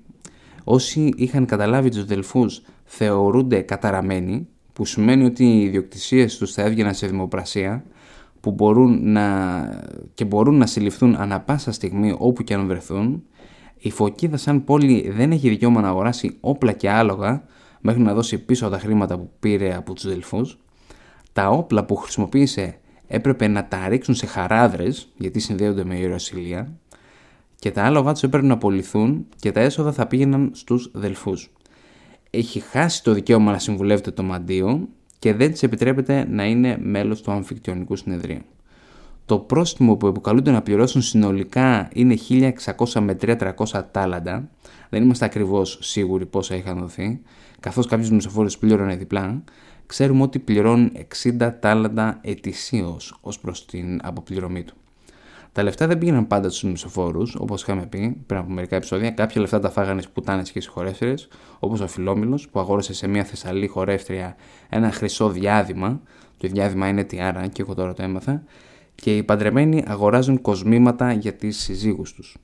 όσοι 0.63 1.13
είχαν 1.15 1.45
καταλάβει 1.45 1.89
τους 1.89 2.05
δελφούς 2.05 2.61
θεωρούνται 2.83 3.61
καταραμένοι, 3.61 4.47
που 4.73 4.85
σημαίνει 4.85 5.25
ότι 5.25 5.45
οι 5.45 5.61
ιδιοκτησίες 5.61 6.37
τους 6.37 6.53
θα 6.53 6.61
έβγαιναν 6.61 6.93
σε 6.93 7.07
δημοπρασία 7.07 7.83
που 8.39 8.51
μπορούν 8.51 9.11
να... 9.11 9.25
και 10.13 10.25
μπορούν 10.25 10.57
να 10.57 10.65
συλληφθούν 10.65 11.15
ανα 11.15 11.39
πάσα 11.39 11.71
στιγμή 11.71 12.15
όπου 12.17 12.43
και 12.43 12.53
αν 12.53 12.67
βρεθούν, 12.67 13.23
η 13.77 13.91
Φωκίδα 13.91 14.37
σαν 14.37 14.63
πόλη 14.63 15.09
δεν 15.09 15.31
έχει 15.31 15.49
δικαίωμα 15.49 15.81
να 15.81 15.87
αγοράσει 15.87 16.37
όπλα 16.39 16.71
και 16.71 16.89
άλογα 16.89 17.43
μέχρι 17.81 18.01
να 18.01 18.13
δώσει 18.13 18.37
πίσω 18.37 18.69
τα 18.69 18.79
χρήματα 18.79 19.17
που 19.17 19.29
πήρε 19.39 19.75
από 19.75 19.93
τους 19.93 20.07
δελφούς. 20.07 20.57
Τα 21.33 21.49
όπλα 21.49 21.85
που 21.85 21.95
χρησιμοποίησε 21.95 22.75
έπρεπε 23.07 23.47
να 23.47 23.65
τα 23.65 23.87
ρίξουν 23.87 24.15
σε 24.15 24.25
χαράδρες, 24.25 25.09
γιατί 25.17 25.39
συνδέονται 25.39 25.83
με 25.83 25.97
ιεροσιλία, 25.97 26.79
και 27.59 27.71
τα 27.71 27.83
άλογα 27.83 28.13
του 28.13 28.25
έπρεπε 28.25 28.47
να 28.47 28.53
απολυθούν 28.53 29.25
και 29.39 29.51
τα 29.51 29.59
έσοδα 29.59 29.91
θα 29.91 30.07
πήγαιναν 30.07 30.51
στους 30.53 30.91
δελφούς. 30.93 31.51
Έχει 32.29 32.59
χάσει 32.59 33.03
το 33.03 33.13
δικαίωμα 33.13 33.51
να 33.51 33.59
συμβουλεύεται 33.59 34.11
το 34.11 34.23
μαντίο 34.23 34.87
και 35.19 35.33
δεν 35.33 35.51
της 35.51 35.63
επιτρέπεται 35.63 36.27
να 36.29 36.45
είναι 36.45 36.77
μέλος 36.81 37.21
του 37.21 37.31
αμφικτιονικού 37.31 37.95
συνεδρίου. 37.95 38.41
Το 39.25 39.39
πρόστιμο 39.39 39.95
που 39.95 40.07
επικαλούνται 40.07 40.51
να 40.51 40.61
πληρώσουν 40.61 41.01
συνολικά 41.01 41.89
είναι 41.93 42.15
1600 42.77 42.99
με 42.99 43.17
3300 43.21 43.83
τάλαντα. 43.91 44.49
Δεν 44.89 45.03
είμαστε 45.03 45.25
ακριβώς 45.25 45.77
σίγουροι 45.81 46.25
πόσα 46.25 46.55
είχαν 46.55 46.79
δοθεί, 46.79 47.21
καθώς 47.59 47.87
κάποιο 47.87 48.09
μισοφόρο 48.11 48.49
πλήρωνε 48.59 48.95
διπλά. 48.95 49.43
Ξέρουμε 49.85 50.21
ότι 50.21 50.39
πληρώνουν 50.39 50.91
60 51.37 51.51
τάλαντα 51.59 52.19
ετησίως 52.21 53.17
ως 53.21 53.39
προς 53.39 53.65
την 53.65 53.99
αποπληρωμή 54.03 54.63
του. 54.63 54.75
Τα 55.51 55.63
λεφτά 55.63 55.87
δεν 55.87 55.97
πήγαιναν 55.97 56.27
πάντα 56.27 56.49
στους 56.49 56.69
μισοφόρου, 56.69 57.21
όπως 57.37 57.61
είχαμε 57.61 57.85
πει 57.85 58.17
πριν 58.25 58.39
από 58.39 58.51
μερικά 58.51 58.75
επεισόδια. 58.75 59.11
Κάποια 59.11 59.41
λεφτά 59.41 59.59
τα 59.59 59.69
φάγανε 59.69 60.01
πουτάνες 60.13 60.51
και 60.51 60.61
συγχωρεύτριε, 60.61 61.13
όπως 61.59 61.79
ο 61.79 61.87
Φιλόμιλος 61.87 62.49
που 62.49 62.59
αγόρασε 62.59 62.93
σε 62.93 63.07
μια 63.07 63.23
Θεσσαλή 63.23 63.67
χορεύτρια 63.67 64.35
ένα 64.69 64.91
χρυσό 64.91 65.29
διάδημα. 65.29 66.01
Το 66.37 66.47
διάδημα 66.47 66.87
είναι 66.87 67.03
τιάρα 67.03 67.47
και 67.47 67.61
εγώ 67.61 67.73
τώρα 67.73 67.93
το 67.93 68.03
έμαθα. 68.03 68.43
Και 68.95 69.17
οι 69.17 69.23
παντρεμένοι 69.23 69.83
αγοράζουν 69.87 70.41
κοσμήματα 70.41 71.13
για 71.13 71.33
τις 71.33 71.57
συζύγους 71.57 72.13
τους. 72.13 72.37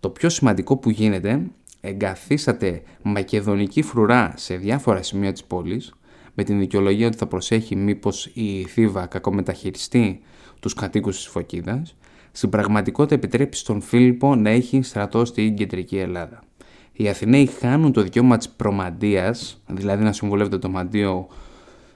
Το 0.00 0.10
πιο 0.10 0.28
σημαντικό 0.28 0.76
που 0.76 0.90
γίνεται, 0.90 1.42
εγκαθίσατε 1.80 2.82
μακεδονική 3.02 3.82
φρουρά 3.82 4.32
σε 4.36 4.56
διάφορα 4.56 5.02
σημεία 5.02 5.32
της 5.32 5.44
πόλης, 5.44 5.94
με 6.34 6.44
την 6.44 6.58
δικαιολογία 6.58 7.06
ότι 7.06 7.16
θα 7.16 7.26
προσέχει 7.26 7.76
μήπως 7.76 8.30
η 8.34 8.64
Θήβα 8.64 9.06
κακομεταχειριστεί 9.06 10.20
τους 10.60 10.74
κατοίκους 10.74 11.16
της 11.16 11.26
Φωκίδας 11.26 11.96
στην 12.32 12.48
πραγματικότητα 12.48 13.14
επιτρέπει 13.14 13.56
στον 13.56 13.80
Φίλιππο 13.80 14.34
να 14.34 14.50
έχει 14.50 14.82
στρατό 14.82 15.24
στην 15.24 15.54
κεντρική 15.54 15.98
Ελλάδα. 15.98 16.42
Οι 16.92 17.08
Αθηναίοι 17.08 17.46
χάνουν 17.46 17.92
το 17.92 18.02
δικαίωμα 18.02 18.36
της 18.36 18.48
προμαντίας, 18.48 19.62
δηλαδή 19.66 20.04
να 20.04 20.12
συμβουλεύεται 20.12 20.58
το 20.58 20.68
μαντίο 20.68 21.28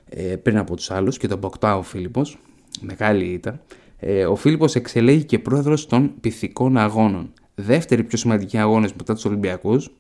ε, 0.09 0.37
πριν 0.37 0.59
από 0.59 0.77
τους 0.77 0.91
άλλους 0.91 1.19
και 1.19 1.29
τον 1.29 1.37
αποκτά 1.37 1.77
ο 1.77 1.83
Φίλιππος, 1.83 2.39
μεγάλη 2.81 3.25
ήττα. 3.25 3.61
Ε, 3.99 4.27
ο 4.27 4.37
Φίλιππος 4.37 4.75
εξελέγει 4.75 5.25
και 5.25 5.39
πρόεδρος 5.39 5.87
των 5.87 6.13
πυθικών 6.21 6.77
αγώνων. 6.77 7.33
Δεύτεροι 7.55 8.05
πιο 8.05 8.19
σημαντικοί 8.19 8.59
αγώνες 8.59 8.93
μετά 8.93 9.15
τους 9.15 9.25
Ολυμπιακούς, 9.25 9.91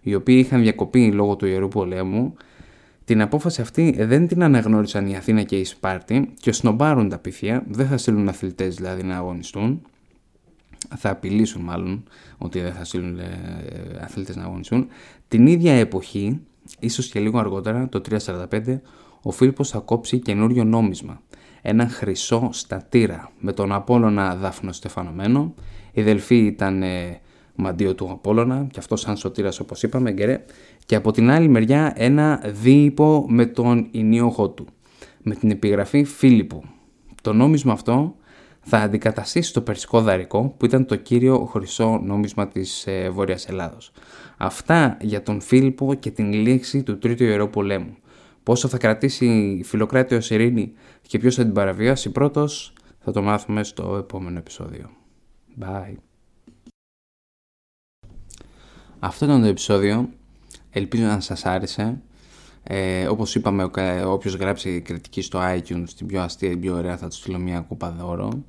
οι 0.00 0.14
οποίοι 0.14 0.36
είχαν 0.44 0.62
διακοπεί 0.62 1.12
λόγω 1.12 1.36
του 1.36 1.46
ιερού 1.46 1.68
πολέμου, 1.68 2.34
την 3.04 3.20
απόφαση 3.20 3.60
αυτή 3.60 3.94
δεν 3.98 4.26
την 4.26 4.42
αναγνώρισαν 4.42 5.06
η 5.06 5.16
Αθήνα 5.16 5.42
και 5.42 5.58
η 5.58 5.64
Σπάρτη 5.64 6.32
και 6.40 6.52
σνομπάρουν 6.52 7.08
τα 7.08 7.18
πυθία, 7.18 7.64
δεν 7.68 7.86
θα 7.86 7.96
στείλουν 7.96 8.28
αθλητές 8.28 8.74
δηλαδή 8.74 9.02
να 9.02 9.16
αγωνιστούν. 9.16 9.82
Θα 10.96 11.10
απειλήσουν 11.10 11.62
μάλλον 11.62 12.02
ότι 12.38 12.60
δεν 12.60 12.72
θα 12.72 12.84
στείλουν 12.84 13.18
ε, 13.18 13.28
αθλητές 14.00 14.36
να 14.36 14.44
αγωνιστούν. 14.44 14.86
Την 15.28 15.46
ίδια 15.46 15.72
εποχή, 15.72 16.40
ίσως 16.78 17.08
και 17.08 17.20
λίγο 17.20 17.38
αργότερα, 17.38 17.88
το 17.88 18.00
345, 18.26 18.78
ο 19.22 19.30
Φίλιππος 19.30 19.68
θα 19.68 19.78
κόψει 19.78 20.18
καινούριο 20.18 20.64
νόμισμα. 20.64 21.22
Ένα 21.62 21.88
χρυσό 21.88 22.48
στατήρα 22.52 23.30
με 23.38 23.52
τον 23.52 23.72
Απόλλωνα 23.72 24.36
δάφνο 24.36 25.54
Η 25.92 26.02
Δελφή 26.02 26.36
ήταν 26.36 26.82
ε, 26.82 27.20
μαντίο 27.62 27.94
του 27.94 28.10
Απόλλωνα 28.10 28.66
και 28.70 28.78
αυτό 28.78 28.96
σαν 28.96 29.16
σωτήρας 29.16 29.60
όπως 29.60 29.82
είπαμε 29.82 30.12
γκερέ 30.12 30.44
και 30.86 30.94
από 30.94 31.10
την 31.10 31.30
άλλη 31.30 31.48
μεριά 31.48 31.92
ένα 31.96 32.42
δίυπο 32.46 33.26
με 33.28 33.46
τον 33.46 33.88
ενίοχό 33.92 34.50
του 34.50 34.66
με 35.22 35.34
την 35.34 35.50
επιγραφή 35.50 36.04
Φίλιππου. 36.04 36.62
Το 37.22 37.32
νόμισμα 37.32 37.72
αυτό 37.72 38.14
θα 38.60 38.78
αντικαταστήσει 38.78 39.52
το 39.52 39.60
περσικό 39.60 40.00
δαρικό 40.00 40.54
που 40.56 40.64
ήταν 40.64 40.86
το 40.86 40.96
κύριο 40.96 41.44
χρυσό 41.44 42.00
νόμισμα 42.04 42.48
της 42.48 42.86
ε, 42.86 43.10
Βόρειας 43.10 43.48
Ελλάδος. 43.48 43.92
Αυτά 44.36 44.96
για 45.00 45.22
τον 45.22 45.40
Φίλιππο 45.40 45.94
και 45.94 46.10
την 46.10 46.32
λήξη 46.32 46.82
του 46.82 46.98
Τρίτου 46.98 47.24
Ιερού 47.24 47.50
Πολέμου. 47.50 47.96
Πόσο 48.42 48.68
θα 48.68 48.78
κρατήσει 48.78 49.26
η 49.60 49.62
Φιλοκράτειος 49.62 50.30
ειρήνη 50.30 50.72
και 51.02 51.18
ποιος 51.18 51.34
θα 51.34 51.42
την 51.42 51.52
παραβιάσει 51.52 52.10
πρώτος 52.10 52.72
θα 52.98 53.12
το 53.12 53.22
μάθουμε 53.22 53.64
στο 53.64 53.96
επόμενο 53.96 54.38
επεισόδιο. 54.38 54.90
Bye. 55.60 56.11
Αυτό 59.04 59.24
ήταν 59.24 59.40
το 59.40 59.46
επεισόδιο. 59.46 60.08
Ελπίζω 60.70 61.04
να 61.04 61.20
σας 61.20 61.44
άρεσε. 61.44 62.00
Ε, 62.62 63.06
όπως 63.06 63.34
είπαμε, 63.34 63.70
όποιος 64.06 64.34
γράψει 64.34 64.80
κριτική 64.80 65.22
στο 65.22 65.40
iTunes 65.42 65.88
την 65.96 66.06
πιο 66.06 66.22
αστεία, 66.22 66.48
την 66.48 66.60
πιο 66.60 66.74
ωραία 66.74 66.96
θα 66.96 67.08
του 67.08 67.14
στείλω 67.14 67.38
μια 67.38 67.60
κούπα 67.60 67.90
δώρο. 67.90 68.44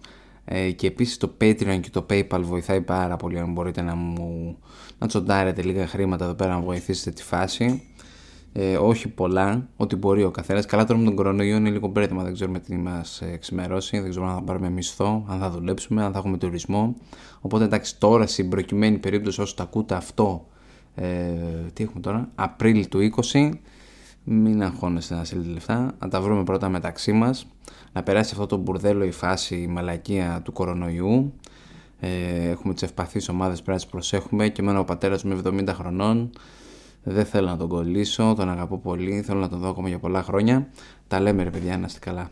Ε, 0.46 0.72
και 0.72 0.88
επίσης 0.88 1.18
το 1.18 1.34
Patreon 1.42 1.80
και 1.82 1.90
το 1.90 2.06
PayPal 2.10 2.42
βοηθάει 2.42 2.82
πάρα 2.82 3.16
πολύ 3.16 3.40
αν 3.40 3.52
μπορείτε 3.52 3.82
να 3.82 3.96
μου 3.96 4.58
να 5.00 5.08
τσοντάρετε 5.08 5.62
λίγα 5.62 5.88
χρήματα 5.88 6.26
εδώ 6.26 6.34
πέρα 6.34 6.54
να 6.54 6.62
βοηθήσετε 6.62 7.12
τη 7.12 7.24
φάση. 7.24 7.84
Ε, 8.56 8.78
όχι 8.78 9.08
πολλά, 9.08 9.68
ό,τι 9.78 9.96
μπορεί 9.96 10.24
ο 10.24 10.32
καθένας. 10.32 10.66
Καλά, 10.66 10.86
τώρα 10.86 11.00
με 11.00 11.06
τον 11.06 11.16
κορονοϊό 11.16 11.56
είναι 11.56 11.70
λίγο 11.70 11.88
μπέρδεμα, 11.88 12.24
δεν 12.24 12.34
ξέρουμε 12.34 12.60
τι 12.60 12.76
μας 12.76 13.22
εξημερώσει. 13.22 14.00
Δεν 14.00 14.10
ξέρουμε 14.10 14.32
αν 14.32 14.38
θα 14.38 14.44
πάρουμε 14.44 14.70
μισθό, 14.70 15.26
αν 15.28 15.40
θα 15.40 15.50
δουλέψουμε, 15.50 16.04
αν 16.04 16.12
θα 16.12 16.18
έχουμε 16.18 16.38
τουρισμό. 16.38 16.96
Οπότε 17.42 17.64
εντάξει, 17.64 18.00
τώρα 18.00 18.28
στην 18.28 18.50
προκειμένη 18.50 18.98
περίπτωση, 18.98 19.42
όσο 19.42 19.56
το 19.56 19.64
ακούτε 19.64 19.96
αυτό, 19.96 20.48
ε, 20.96 21.08
τι 21.74 21.84
έχουμε 21.84 22.02
τώρα, 22.02 22.30
Απρίλιο 22.36 22.88
του 22.88 23.12
20, 23.34 23.50
μην 24.24 24.64
αγχώνεστε 24.64 25.16
να 25.16 25.24
στείλετε 25.24 25.50
λεφτά, 25.50 25.96
να 26.00 26.08
τα 26.08 26.22
βρούμε 26.22 26.44
πρώτα 26.44 26.70
μεταξύ 26.70 27.12
μας, 27.12 27.48
να 27.94 28.04
περάσει 28.04 28.32
αυτό 28.34 28.46
το 28.46 28.58
μπουρδέλο 28.58 29.04
η 29.04 29.12
φάση, 29.12 29.56
η 29.56 29.68
μαλακία 29.68 30.42
του 30.44 30.52
κορονοϊού. 30.52 31.34
Ε, 32.00 32.50
έχουμε 32.50 32.74
τις 32.74 32.84
ευπαθείς 32.84 33.30
ομάδες 33.30 33.56
πρέπει 33.56 33.72
να 33.72 33.76
τις 33.76 33.86
προσέχουμε 33.86 34.48
και 34.50 34.62
εμένα 34.62 34.80
ο 34.80 34.86
πατέρας 34.86 35.24
μου 35.24 35.42
70 35.44 35.68
χρονών. 35.68 36.30
Δεν 37.04 37.26
θέλω 37.26 37.48
να 37.48 37.58
τον 37.58 37.68
κολλήσω, 37.68 38.34
τον 38.38 38.50
αγαπώ 38.50 38.78
πολύ, 38.78 39.22
θέλω 39.22 39.40
να 39.40 39.50
τον 39.50 39.60
δω 39.60 39.70
ακόμα 39.70 39.88
για 39.88 40.00
πολλά 40.00 40.24
χρόνια. 40.24 40.68
Τα 41.08 41.20
λέμε 41.20 41.44
ρε 41.44 41.50
παιδιά, 41.50 41.78
να 41.78 41.86
είστε 41.86 42.00
καλά. 42.00 42.30